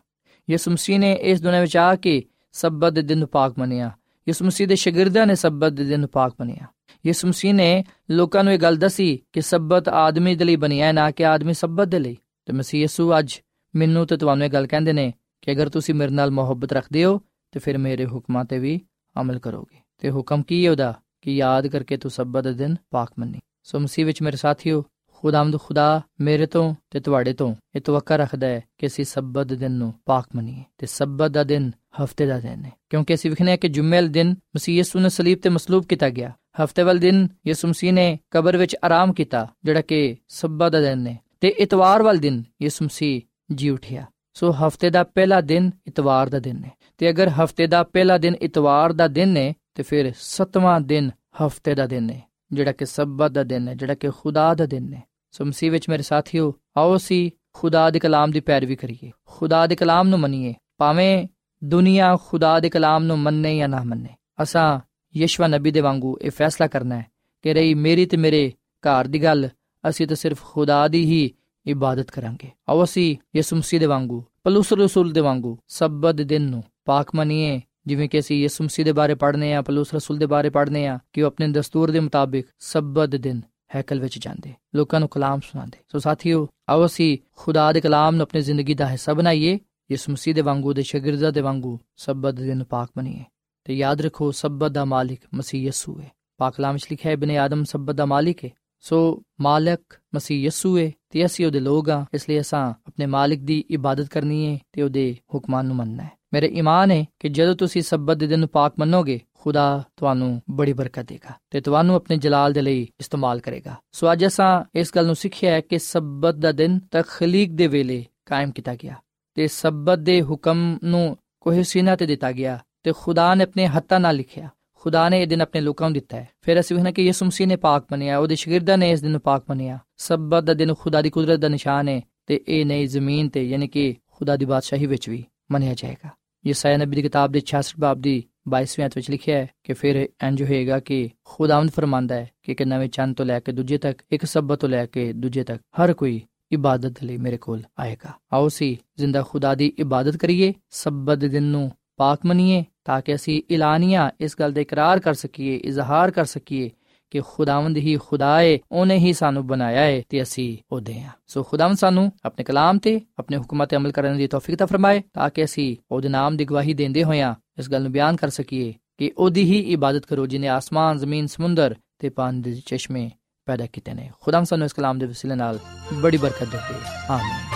ਯਿਸੂ 0.50 0.70
ਮਸੀਹ 0.70 0.98
ਨੇ 0.98 1.12
ਇਸ 1.12 1.42
ਦੁਨੀਆਂ 1.42 1.60
ਵਿੱਚ 1.60 1.76
ਆ 1.76 1.94
ਕੇ 1.94 2.22
ਸਬਤ 2.52 2.92
ਦੇ 2.92 3.02
ਦਿਨ 3.02 3.18
ਨੂੰ 3.18 3.28
ਪਾਕ 3.28 3.54
ਮੰਨਿਆ। 3.58 3.90
ਯਿਸੂ 4.28 4.44
ਮਸੀਹ 4.44 4.68
ਦੇ 4.68 4.76
ਸ਼ਾਗਿਰਦਾਂ 4.76 5.26
ਨੇ 5.26 5.34
ਸਬਤ 5.34 5.72
ਦੇ 5.72 5.84
ਦਿਨ 5.84 6.00
ਨੂੰ 6.00 6.08
ਪਾਕ 6.08 6.34
ਮੰਨਿਆ। 6.40 6.66
ਯਿਸੂ 7.06 7.28
ਮਸੀਹ 7.28 7.54
ਨੇ 7.54 7.84
ਲੋਕਾਂ 8.10 8.44
ਨੂੰ 8.44 8.52
ਇਹ 8.52 8.58
ਗੱਲ 8.58 8.76
ਦੱਸੀ 8.76 9.20
ਕਿ 9.32 9.40
ਸਬਤ 9.40 9.88
ਆਦਮੀ 9.88 10.34
ਦੇ 10.34 10.44
ਲਈ 10.44 10.56
ਬਣਿਆ 10.56 10.92
ਨਾ 10.92 11.10
ਕਿ 11.10 11.26
ਆਦਮੀ 11.26 11.54
ਸਬਤ 11.54 11.88
ਦੇ 11.88 11.98
ਲਈ। 11.98 12.16
ਤੇ 12.46 12.52
ਮਸੀਹ 12.52 12.80
ਯਿਸੂ 12.80 13.18
ਅੱਜ 13.18 13.40
ਮੈਨੂੰ 13.76 14.06
ਤੇ 14.06 14.16
ਤੁਹਾਨੂੰ 14.16 14.46
ਇਹ 14.46 14.50
ਗੱਲ 14.50 14.66
ਕਹਿੰਦੇ 14.66 14.92
ਨੇ 14.92 15.12
ਕਿ 15.42 15.52
ਅਗਰ 15.52 15.68
ਤੁਸੀਂ 15.68 15.94
ਮੇਰੇ 15.94 16.12
ਨਾਲ 16.12 16.30
ਮੁਹੱਬਤ 16.30 16.72
ਰੱਖਦੇ 16.72 17.04
ਹੋ, 17.04 17.20
ਤੇ 17.52 17.60
ਫਿਰ 17.60 17.78
ਮੇਰੇ 17.78 18.06
ਹੁਕਮਾਂ 18.06 18.44
ਤੇ 18.44 18.58
ਵੀ 18.58 18.80
ਅਮਲ 19.20 19.38
ਕਰੋਗੇ। 19.38 19.78
ਤੇ 19.98 20.10
ਹੁਕਮ 20.10 20.42
ਕੀ 20.42 20.66
ਹੈ 20.66 20.70
ਉਹਦਾ? 20.70 21.00
ਕਿ 21.22 21.36
ਯਾਦ 21.36 21.66
ਕਰਕੇ 21.66 21.96
ਤੂੰ 21.96 22.10
ਸਬਤ 22.10 22.44
ਦੇ 22.44 22.52
ਦਿਨ 22.52 22.76
ਪਾਕ 22.90 23.12
ਮੰਨੀ। 23.18 23.38
ਸੋ 23.62 23.80
ਮਸੀਹ 23.80 24.06
ਵਿੱਚ 24.06 24.22
ਮੇਰੇ 24.22 24.36
ਸਾਥੀਓ 24.36 24.84
ਖੁਦਾਮਦ 25.12 25.60
ਖੁਦਾ 25.60 26.02
ਮੇਰੇ 26.20 26.46
ਤੋਂ 26.46 26.74
ਤੇ 26.90 27.00
ਤੁਹਾਡੇ 27.00 27.32
ਤੋਂ 27.32 27.54
ਇਹ 27.76 27.80
ਤਵੱਕਾ 27.80 28.16
ਰੱਖਦਾ 28.16 28.46
ਹੈ 28.46 28.60
ਕਿ 28.78 28.86
ਅਸੀਂ 28.86 29.04
ਸਬਤ 29.04 29.46
ਦੇ 29.46 29.56
ਦਿਨ 29.56 29.72
ਨੂੰ 29.72 29.94
ਪਾਕ 30.06 30.28
ਮੰਨੀਏ 30.36 30.64
ਤੇ 30.78 30.86
ਸਬਤ 30.86 31.30
ਦਾ 31.30 31.44
ਦਿਨ 31.44 31.70
ਹਫ਼ਤੇ 32.02 32.26
ਦਾ 32.26 32.40
ਦਿਨ 32.40 32.64
ਹੈ। 32.64 32.72
ਕਿਉਂਕਿ 32.90 33.14
ਅਸੀਂ 33.14 33.30
ਵਿਖਨੇ 33.30 33.56
ਕਿ 33.56 33.68
ਜੁਮੇ 33.68 34.08
ਦਿਨ 34.08 34.28
ਮਸੀਹ 34.28 34.76
ਯਿਸੂ 34.76 34.98
ਨੇ 34.98 35.08
ਸਲੀਬ 35.08 35.38
ਤੇ 35.38 35.48
ਮਸਲੂਬ 35.48 35.84
ਕੀਤਾ 35.84 36.10
ਗਿਆ। 36.10 36.32
ਹਫ਼ਤੇ 36.64 36.82
ਵਾਲੇ 36.82 37.00
ਦਿਨ 37.00 37.28
ਯਿਸੂ 37.46 37.68
ਮਸੀਹ 37.68 37.92
ਨੇ 37.92 38.18
ਕਬਰ 38.30 38.56
ਵਿੱਚ 38.56 38.76
ਆਰਾਮ 38.84 39.12
ਕੀਤਾ, 39.12 39.48
ਜਿਹੜਾ 39.64 39.80
ਕਿ 39.80 40.16
ਸਬਤ 40.28 40.72
ਦਾ 40.72 40.80
ਦਿਨ 40.80 41.06
ਹੈ। 41.06 41.18
ਤੇ 41.40 41.48
ਇਤਵਾਰ 41.48 42.02
ਵਾਲੇ 42.02 42.18
ਦਿਨ 42.18 42.44
ਯਿਸੂ 42.62 42.84
ਮਸੀਹ 42.84 43.20
ਜੀ 43.52 43.70
ਉਠਿਆ। 43.70 44.06
ਸੋ 44.34 44.52
ਹਫ਼ਤੇ 44.52 44.90
ਦਾ 44.90 45.04
ਪਹਿਲਾ 45.04 45.40
ਦਿਨ 45.40 45.70
ਇਤਵਾਰ 45.86 46.28
ਦਾ 46.28 46.38
ਦਿਨ 46.38 46.64
ਹੈ। 46.64 46.72
ਤੇ 46.98 47.10
ਅਗਰ 47.10 47.28
ਹਫ਼ਤੇ 47.28 47.66
ਦਾ 47.66 47.82
ਪਹਿਲਾ 47.82 48.18
ਦਿਨ 48.18 48.34
ਇਤਵਾਰ 48.34 48.92
ਦਾ 48.92 49.08
ਦਿਨ 49.08 49.36
ਹੈ, 49.36 49.54
ਤੇ 49.74 49.82
ਫਿਰ 49.82 50.12
ਸੱਤਵਾਂ 50.20 50.80
ਦਿਨ 50.80 51.10
ਹਫ਼ਤੇ 51.10 51.74
ਦਾ 51.74 51.86
ਦਿਨ 51.86 52.10
ਹੈ, 52.10 52.22
ਜਿਹੜਾ 52.52 52.72
ਕਿ 52.72 52.86
ਸਬਤ 52.86 53.30
ਦਾ 53.30 53.42
ਦਿਨ 53.42 53.68
ਹੈ, 53.68 53.74
ਜਿਹੜਾ 53.74 53.94
ਕਿ 53.94 54.10
ਖੁਦਾ 54.10 54.54
ਦਾ 54.54 54.66
ਦਿਨ 54.66 54.94
ਹੈ। 54.94 55.02
ਸੋ 55.30 55.44
ਮਸੀਹ 55.44 55.70
ਵਿੱਚ 55.70 55.88
ਮੇਰੇ 55.88 56.02
ਸਾਥੀਓ, 56.02 56.54
ਆਓ 56.76 56.96
ਸੀ 56.96 57.30
ਖੁਦਾ 57.52 57.90
ਦੇ 57.90 57.98
ਕਲਾਮ 57.98 58.30
ਦੀ 58.30 58.40
ਪੈਰਵੀ 58.40 58.76
ਕਰੀਏ। 58.76 59.10
ਖੁਦਾ 59.26 59.66
ਦੇ 59.66 59.76
ਕਲਾਮ 59.76 60.08
ਨੂੰ 60.08 60.18
ਮੰਨੀਏ। 60.18 60.54
ਭਾਵੇਂ 60.78 61.28
ਦੁਨੀਆ 61.64 62.16
ਖੁਦਾ 62.16 62.60
ਦੇ 62.60 62.70
ਕਲਾਮ 62.70 63.04
ਨੂੰ 63.04 63.18
ਮੰਨੇ 63.18 63.56
ਜਾਂ 63.56 63.68
ਨਾ 63.68 63.82
ਮੰਨੇ, 63.82 64.08
ਅਸਾਂ 64.42 64.80
ਯਸ਼ਵਾ 65.16 65.46
ਨਬੀ 65.46 65.70
ਦੇ 65.70 65.80
ਵਾਂਗੂ 65.80 66.18
ਇਹ 66.22 66.30
ਫੈਸਲਾ 66.30 66.66
ਕਰਨਾ 66.66 66.98
ਹੈ 66.98 67.06
ਕਿ 67.42 67.54
ਰਹੀ 67.54 67.74
ਮੇਰੀ 67.74 68.06
ਤੇ 68.06 68.16
ਮੇਰੇ 68.16 68.52
ਘਰ 68.80 69.04
ਦੀ 69.04 69.22
ਗੱਲ, 69.22 69.48
ਅਸੀਂ 69.88 70.06
ਤਾਂ 70.06 70.16
ਸਿਰਫ 70.16 70.44
ਖੁਦਾ 70.44 70.88
ਦੀ 70.88 71.04
ਹੀ 71.04 71.30
ਇਬਾਦਤ 71.68 72.10
ਕਰਾਂਗੇ 72.10 72.50
ਆਓ 72.68 72.82
ਅਸੀਂ 72.84 73.16
ਯਿਸੂ 73.36 73.56
ਮਸੀਹ 73.56 73.80
ਦੇ 73.80 73.86
ਵਾਂਗੂ 73.86 74.22
ਪਲੂਸ 74.44 74.72
ਰਸੂਲ 74.72 75.12
ਦੇ 75.12 75.20
ਵਾਂਗੂ 75.20 75.56
ਸਬਤ 75.68 76.20
ਦਿਨ 76.22 76.42
ਨੂੰ 76.42 76.62
ਪਾਕ 76.84 77.14
ਮੰਨੀਏ 77.14 77.60
ਜਿਵੇਂ 77.86 78.08
ਕਿ 78.08 78.18
ਅਸੀਂ 78.18 78.40
ਯਿਸੂ 78.42 78.64
ਮਸੀਹ 78.64 78.84
ਦੇ 78.84 78.92
ਬਾਰੇ 78.92 79.14
ਪੜ੍ਹਨੇ 79.14 79.52
ਆ 79.54 79.62
ਪਲੂਸ 79.62 79.94
ਰਸੂਲ 79.94 80.18
ਦੇ 80.18 80.26
ਬਾਰੇ 80.26 80.50
ਪੜ੍ਹਨੇ 80.50 80.86
ਆ 80.86 80.98
ਕਿ 81.12 81.22
ਉਹ 81.22 81.26
ਆਪਣੇ 81.26 81.48
ਦਸਤੂਰ 81.48 81.90
ਦੇ 81.90 82.00
ਮੁਤਾਬਿਕ 82.00 82.46
ਸਬਤ 82.64 83.16
ਦਿਨ 83.16 83.40
ਹੈਕਲ 83.74 84.00
ਵਿੱਚ 84.00 84.18
ਜਾਂਦੇ 84.18 84.52
ਲੋਕਾਂ 84.74 85.00
ਨੂੰ 85.00 85.08
ਕਲਾਮ 85.08 85.40
ਸੁਣਾਉਂਦੇ 85.40 85.78
ਸੋ 85.92 85.98
ਸਾਥੀਓ 85.98 86.46
ਆਓ 86.68 86.84
ਅਸੀਂ 86.86 87.16
ਖੁਦਾ 87.36 87.70
ਦੇ 87.72 87.80
ਕਲਾਮ 87.80 88.14
ਨੂੰ 88.14 88.22
ਆਪਣੀ 88.22 88.40
ਜ਼ਿੰਦਗੀ 88.40 88.74
ਦਾ 88.74 88.86
ਹਿੱਸਾ 88.86 89.14
ਬਣਾਈਏ 89.14 89.58
ਯਿਸੂ 89.90 90.12
ਮਸੀਹ 90.12 90.34
ਦੇ 90.34 90.40
ਵਾਂਗੂ 90.40 90.72
ਦੇ 90.72 90.82
ਸ਼ਾਗਿਰਦਾਂ 90.82 91.32
ਦੇ 91.32 91.40
ਵਾਂਗੂ 91.40 91.78
ਸਬਤ 91.96 92.34
ਦਿਨ 92.34 92.64
ਪਾਕ 92.64 92.90
ਬਣੀਏ 92.96 93.24
ਤੇ 93.66 93.74
ਯਾਦ 93.74 94.00
ਰੱਖੋ 94.00 94.30
ਸਬਤ 94.32 94.72
ਦਾ 94.72 94.84
ਮਾਲਿਕ 94.84 95.20
ਮਸੀਹ 95.34 95.66
ਯਸੂ 95.66 95.98
ਹੈ 96.00 96.10
ਪਾਕ 96.40 96.54
ਕਲਾਮ 96.54 96.74
ਵਿੱਚ 96.74 96.86
ਲਿਖਿਆ 96.90 97.10
ਹੈ 97.10 97.16
ਬਨੇ 97.16 97.36
ਆਦਮ 97.38 97.64
ਸਬਤ 97.64 97.94
ਦਾ 97.94 98.06
ਮਾਲਿਕ 98.06 98.44
ਹੈ 98.44 98.50
ਸੋ 98.80 99.22
ਮਾਲਕ 99.40 99.80
ਮਸੀਹ 100.14 100.46
ਯਸੂ 100.46 100.78
ਹੈ 100.78 100.90
ਤੇ 101.10 101.24
ਅਸੀਂ 101.26 101.46
ਉਹਦੇ 101.46 101.60
ਲੋਕ 101.60 101.90
ਆ, 101.90 102.06
ਇਸ 102.14 102.28
ਲਈ 102.28 102.40
ਅਸਾਂ 102.40 102.70
ਆਪਣੇ 102.70 103.06
ਮਾਲਿਕ 103.06 103.40
ਦੀ 103.40 103.64
ਇਬਾਦਤ 103.70 104.08
ਕਰਨੀ 104.08 104.46
ਹੈ 104.46 104.58
ਤੇ 104.72 104.82
ਉਹਦੇ 104.82 105.16
ਹੁਕਮਾਂ 105.34 105.64
ਨੂੰ 105.64 105.76
ਮੰਨਣਾ 105.76 106.02
ਹੈ 106.02 106.10
ਮੇਰੇ 106.32 106.46
ਈਮਾਨ 106.46 106.90
ਹੈ 106.90 107.04
ਕਿ 107.20 107.28
ਜਦੋਂ 107.28 107.54
ਤੁਸੀਂ 107.54 107.82
ਸਬਤ 107.82 108.16
ਦੇ 108.16 108.26
ਦਿਨ 108.26 108.40
ਨੂੰ 108.40 108.48
ਪਾਕ 108.48 108.74
ਮੰਨੋਗੇ, 108.78 109.20
ਖੁਦਾ 109.34 109.84
ਤੁਹਾਨੂੰ 109.96 110.42
ਬੜੀ 110.50 110.72
ਬਰਕਤ 110.72 111.04
ਦੇਗਾ 111.04 111.34
ਤੇ 111.50 111.60
ਤੁਹਾਨੂੰ 111.60 111.96
ਆਪਣੇ 111.96 112.16
ਜਲਾਲ 112.16 112.52
ਦੇ 112.52 112.62
ਲਈ 112.62 112.88
ਇਸਤੇਮਾਲ 113.00 113.40
ਕਰੇਗਾ। 113.40 113.76
ਸੋ 113.92 114.12
ਅੱਜ 114.12 114.26
ਅਸਾਂ 114.26 114.78
ਇਸ 114.78 114.92
ਗੱਲ 114.96 115.06
ਨੂੰ 115.06 115.16
ਸਿੱਖਿਆ 115.16 115.52
ਹੈ 115.52 115.60
ਕਿ 115.60 115.78
ਸਬਤ 115.78 116.34
ਦਾ 116.34 116.52
ਦਿਨ 116.52 116.78
ਤਖਲੀਕ 116.92 117.52
ਦੇ 117.52 117.66
ਵੇਲੇ 117.66 118.04
ਕਾਇਮ 118.26 118.50
ਕੀਤਾ 118.50 118.74
ਗਿਆ 118.74 118.94
ਤੇ 119.34 119.48
ਸਬਤ 119.48 119.98
ਦੇ 119.98 120.22
ਹੁਕਮ 120.22 120.78
ਨੂੰ 120.84 121.16
ਕੋਹ 121.40 121.62
ਸੀਨਾ 121.62 121.96
ਤੇ 121.96 122.06
ਦਿੱਤਾ 122.06 122.32
ਗਿਆ 122.32 122.58
ਤੇ 122.82 122.92
ਖੁਦਾ 122.98 123.34
ਨੇ 123.34 123.42
ਆਪਣੇ 123.42 123.66
ਹੱਥਾਂ 123.66 124.00
ਨਾਲ 124.00 124.16
ਲਿਖਿਆ। 124.16 124.48
ਖੁਦਾ 124.80 125.08
ਨੇ 125.08 125.22
ਇਹ 125.22 125.26
ਦਿਨ 125.26 125.40
ਆਪਣੇ 125.40 125.60
ਲੋਕਾਂ 125.60 125.86
ਨੂੰ 125.86 125.94
ਦਿੱਤਾ 125.94 126.16
ਹੈ। 126.16 126.28
ਫਿਰ 126.42 126.60
ਅਸੀਂ 126.60 126.76
ਵੇਖਣਾ 126.76 126.90
ਕਿ 126.90 127.02
ਯਿਸੂ 127.02 127.26
ਮਸੀਹ 127.26 127.46
ਨੇ 127.46 127.56
ਪਾਕ 127.56 127.84
ਮੰਨਿਆ 127.92 128.18
ਉਹਦੇ 128.18 128.34
ਸ਼ਾਗਿਰਦਾਂ 128.34 128.78
ਨੇ 128.78 128.90
ਇਸ 128.90 129.00
ਦਿਨ 129.00 129.10
ਨੂੰ 129.10 129.20
ਪਾਕ 129.20 129.44
ਮੰਨਿਆ 129.50 129.78
ਸਬਤ 129.96 130.44
ਦਾ 130.44 130.54
ਦਿਨ 130.54 130.74
ਖੁਦਾ 130.74 131.02
ਦੀ 131.02 131.10
ਕੁਦਰਤ 131.10 131.38
ਦਾ 131.38 131.48
ਨਿਸ਼ਾਨ 131.48 131.88
ਹੈ 131.88 132.00
ਤੇ 132.26 132.44
ਇਹ 132.48 132.66
ਨਈ 132.66 132.86
ਜ਼ਮੀਨ 132.86 133.28
ਤੇ 133.28 133.48
ਯਾਨੀ 133.48 133.68
ਕਿ 133.68 133.96
ਖੁਦਾ 134.06 134.36
ਦੀ 134.36 134.44
ਬਾਦਸ਼ਾਹੀ 134.44 134.86
ਵਿੱਚ 134.86 135.08
ਵੀ 135.08 135.24
ਮੰਨਿਆ 135.52 135.74
ਜਾਏਗਾ। 135.74 136.10
ਯਸਾਇਆ 136.46 136.76
ਨਬੀ 136.76 136.96
ਦੀ 136.96 137.02
ਕਿਤਾਬ 137.02 137.32
ਦੇ 137.32 137.40
66 137.40 137.72
ਬਾਬ 137.78 138.00
ਦੀ 138.00 138.24
22ਵੀਂ 138.48 138.86
ਅਧ 138.86 138.90
ਵਿੱਚ 138.96 139.10
ਲਿਖਿਆ 139.10 139.38
ਹੈ 139.38 139.50
ਕਿ 139.64 139.72
ਫਿਰ 139.72 140.08
ਇੰਜ 140.26 140.42
ਹੋਏਗਾ 140.42 140.80
ਕਿ 140.80 141.10
ਖੁਦਾਵੰਦ 141.24 141.70
ਫਰਮਾਂਦਾ 141.70 142.14
ਹੈ 142.14 142.30
ਕਿ 142.42 142.52
ਇੱਕ 142.52 142.62
ਨਵੇਂ 142.62 142.88
ਚੰਨ 142.88 143.14
ਤੋਂ 143.14 143.26
ਲੈ 143.26 143.40
ਕੇ 143.40 143.52
ਦੂਜੇ 143.52 143.78
ਤੱਕ, 143.78 144.02
ਇੱਕ 144.10 144.24
ਸਬਤ 144.24 144.60
ਤੋਂ 144.60 144.68
ਲੈ 144.68 144.86
ਕੇ 144.86 145.12
ਦੂਜੇ 145.12 145.44
ਤੱਕ 145.44 145.62
ਹਰ 145.84 145.92
ਕੋਈ 145.92 146.22
ਇਬਾਦਤ 146.52 147.04
ਲਈ 147.04 147.16
ਮੇਰੇ 147.16 147.36
ਕੋਲ 147.36 147.62
ਆਏਗਾ। 147.80 148.12
ਆਓ 148.32 148.48
ਸੀ 148.48 148.78
ਜ਼ਿੰਦਾ 148.98 149.22
ਖੁਦਾ 149.22 149.54
ਦੀ 149.54 149.72
ਇਬਾਦਤ 149.78 150.16
ਕਰੀਏ, 150.16 150.54
ਸਬਤ 150.70 151.18
ਦੇ 151.18 151.28
ਦਿਨ 151.28 151.42
ਨੂੰ 151.42 151.72
ਪਾਕ 151.96 152.18
ਮੰਨੀਏ 152.26 152.64
ਤਾਂ 152.88 153.00
ਕਿ 153.00 153.14
ਅਸੀਂ 153.14 153.42
ਇਲਾਨੀਆਂ 153.50 154.10
ਇਸ 154.20 154.36
ਗੱਲ 154.40 154.52
ਦਾ 154.52 154.60
ਇਕਰਾਰ 154.60 155.00
ਕਰ 155.00 155.14
ਸਕੀਏ 155.14 155.56
ਇਜ਼ਹਾਰ 155.56 156.10
ਕਰ 156.10 156.24
ਸਕੀਏ 156.24 156.70
ਕਿ 157.10 157.20
ਖੁਦਾਵੰਦ 157.20 157.76
ਹੀ 157.76 157.96
ਖੁਦਾ 157.96 158.40
ਹੈ 158.40 158.58
ਉਹਨੇ 158.72 158.96
ਹੀ 158.98 159.12
ਸਾਨੂੰ 159.12 159.46
ਬਣਾਇਆ 159.46 159.80
ਹੈ 159.80 160.02
ਤੇ 160.08 160.22
ਅਸੀਂ 160.22 160.58
ਉਹਦੇ 160.72 161.00
ਹਾਂ 161.00 161.10
ਸੋ 161.26 161.42
ਖੁਦਾਵੰਦ 161.42 161.76
ਸਾਨੂੰ 161.76 162.12
ਆਪਣੇ 162.24 162.44
ਕਲਾਮ 162.44 162.78
ਤੇ 162.78 163.00
ਆਪਣੇ 163.18 163.36
ਹੁਕਮਾਂ 163.36 163.66
ਤੇ 163.66 163.76
ਅਮਲ 163.76 163.92
ਕਰਨ 163.92 164.16
ਦੀ 164.16 164.26
ਤੌਫੀਕ 164.26 164.56
ਤਾ 164.56 164.66
ਫਰਮਾਏ 164.66 165.02
ਤਾਂ 165.14 165.30
ਕਿ 165.30 165.44
ਅਸੀਂ 165.44 165.76
ਉਹਦੇ 165.90 166.08
ਨਾਮ 166.08 166.36
ਦੀ 166.36 166.44
ਗਵਾਹੀ 166.44 166.74
ਦਿੰਦੇ 166.74 167.04
ਹੋਇਆਂ 167.04 167.34
ਇਸ 167.58 167.70
ਗੱਲ 167.70 167.82
ਨੂੰ 167.82 167.92
ਬਿਆਨ 167.92 168.16
ਕਰ 168.16 168.28
ਸਕੀਏ 168.28 168.74
ਕਿ 168.98 169.12
ਉਹਦੀ 169.18 169.44
ਹੀ 169.44 169.60
ਇਬਾਦਤ 169.72 170.06
ਕਰੋ 170.06 170.26
ਜਿਹਨੇ 170.26 170.48
ਆਸਮਾਨ 170.48 170.98
ਜ਼ਮੀਨ 170.98 171.26
ਸਮੁੰਦਰ 171.26 171.74
ਤੇ 171.98 172.08
ਪਾਣੀ 172.08 172.40
ਦੇ 172.40 172.60
ਚਸ਼ਮੇ 172.66 173.10
ਪੈਦਾ 173.46 173.66
ਕੀਤੇ 173.66 173.94
ਨੇ 173.94 174.10
ਖੁਦਾਮ 174.20 174.44
ਸਾਨੂੰ 174.44 174.64
ਇਸ 174.64 174.72
ਕਲਾਮ 174.72 174.98
ਦੇ 174.98 175.06
ਵਸੀਲੇ 175.06 175.34
ਨਾਲ 175.34 175.58
ਬੜੀ 175.94 176.16
ਬਰਕਤ 176.16 176.44
ਦੇਵੇ 176.44 176.80
ਆਮੀਨ 177.10 177.46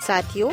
ਸਾਥਿਓ 0.00 0.52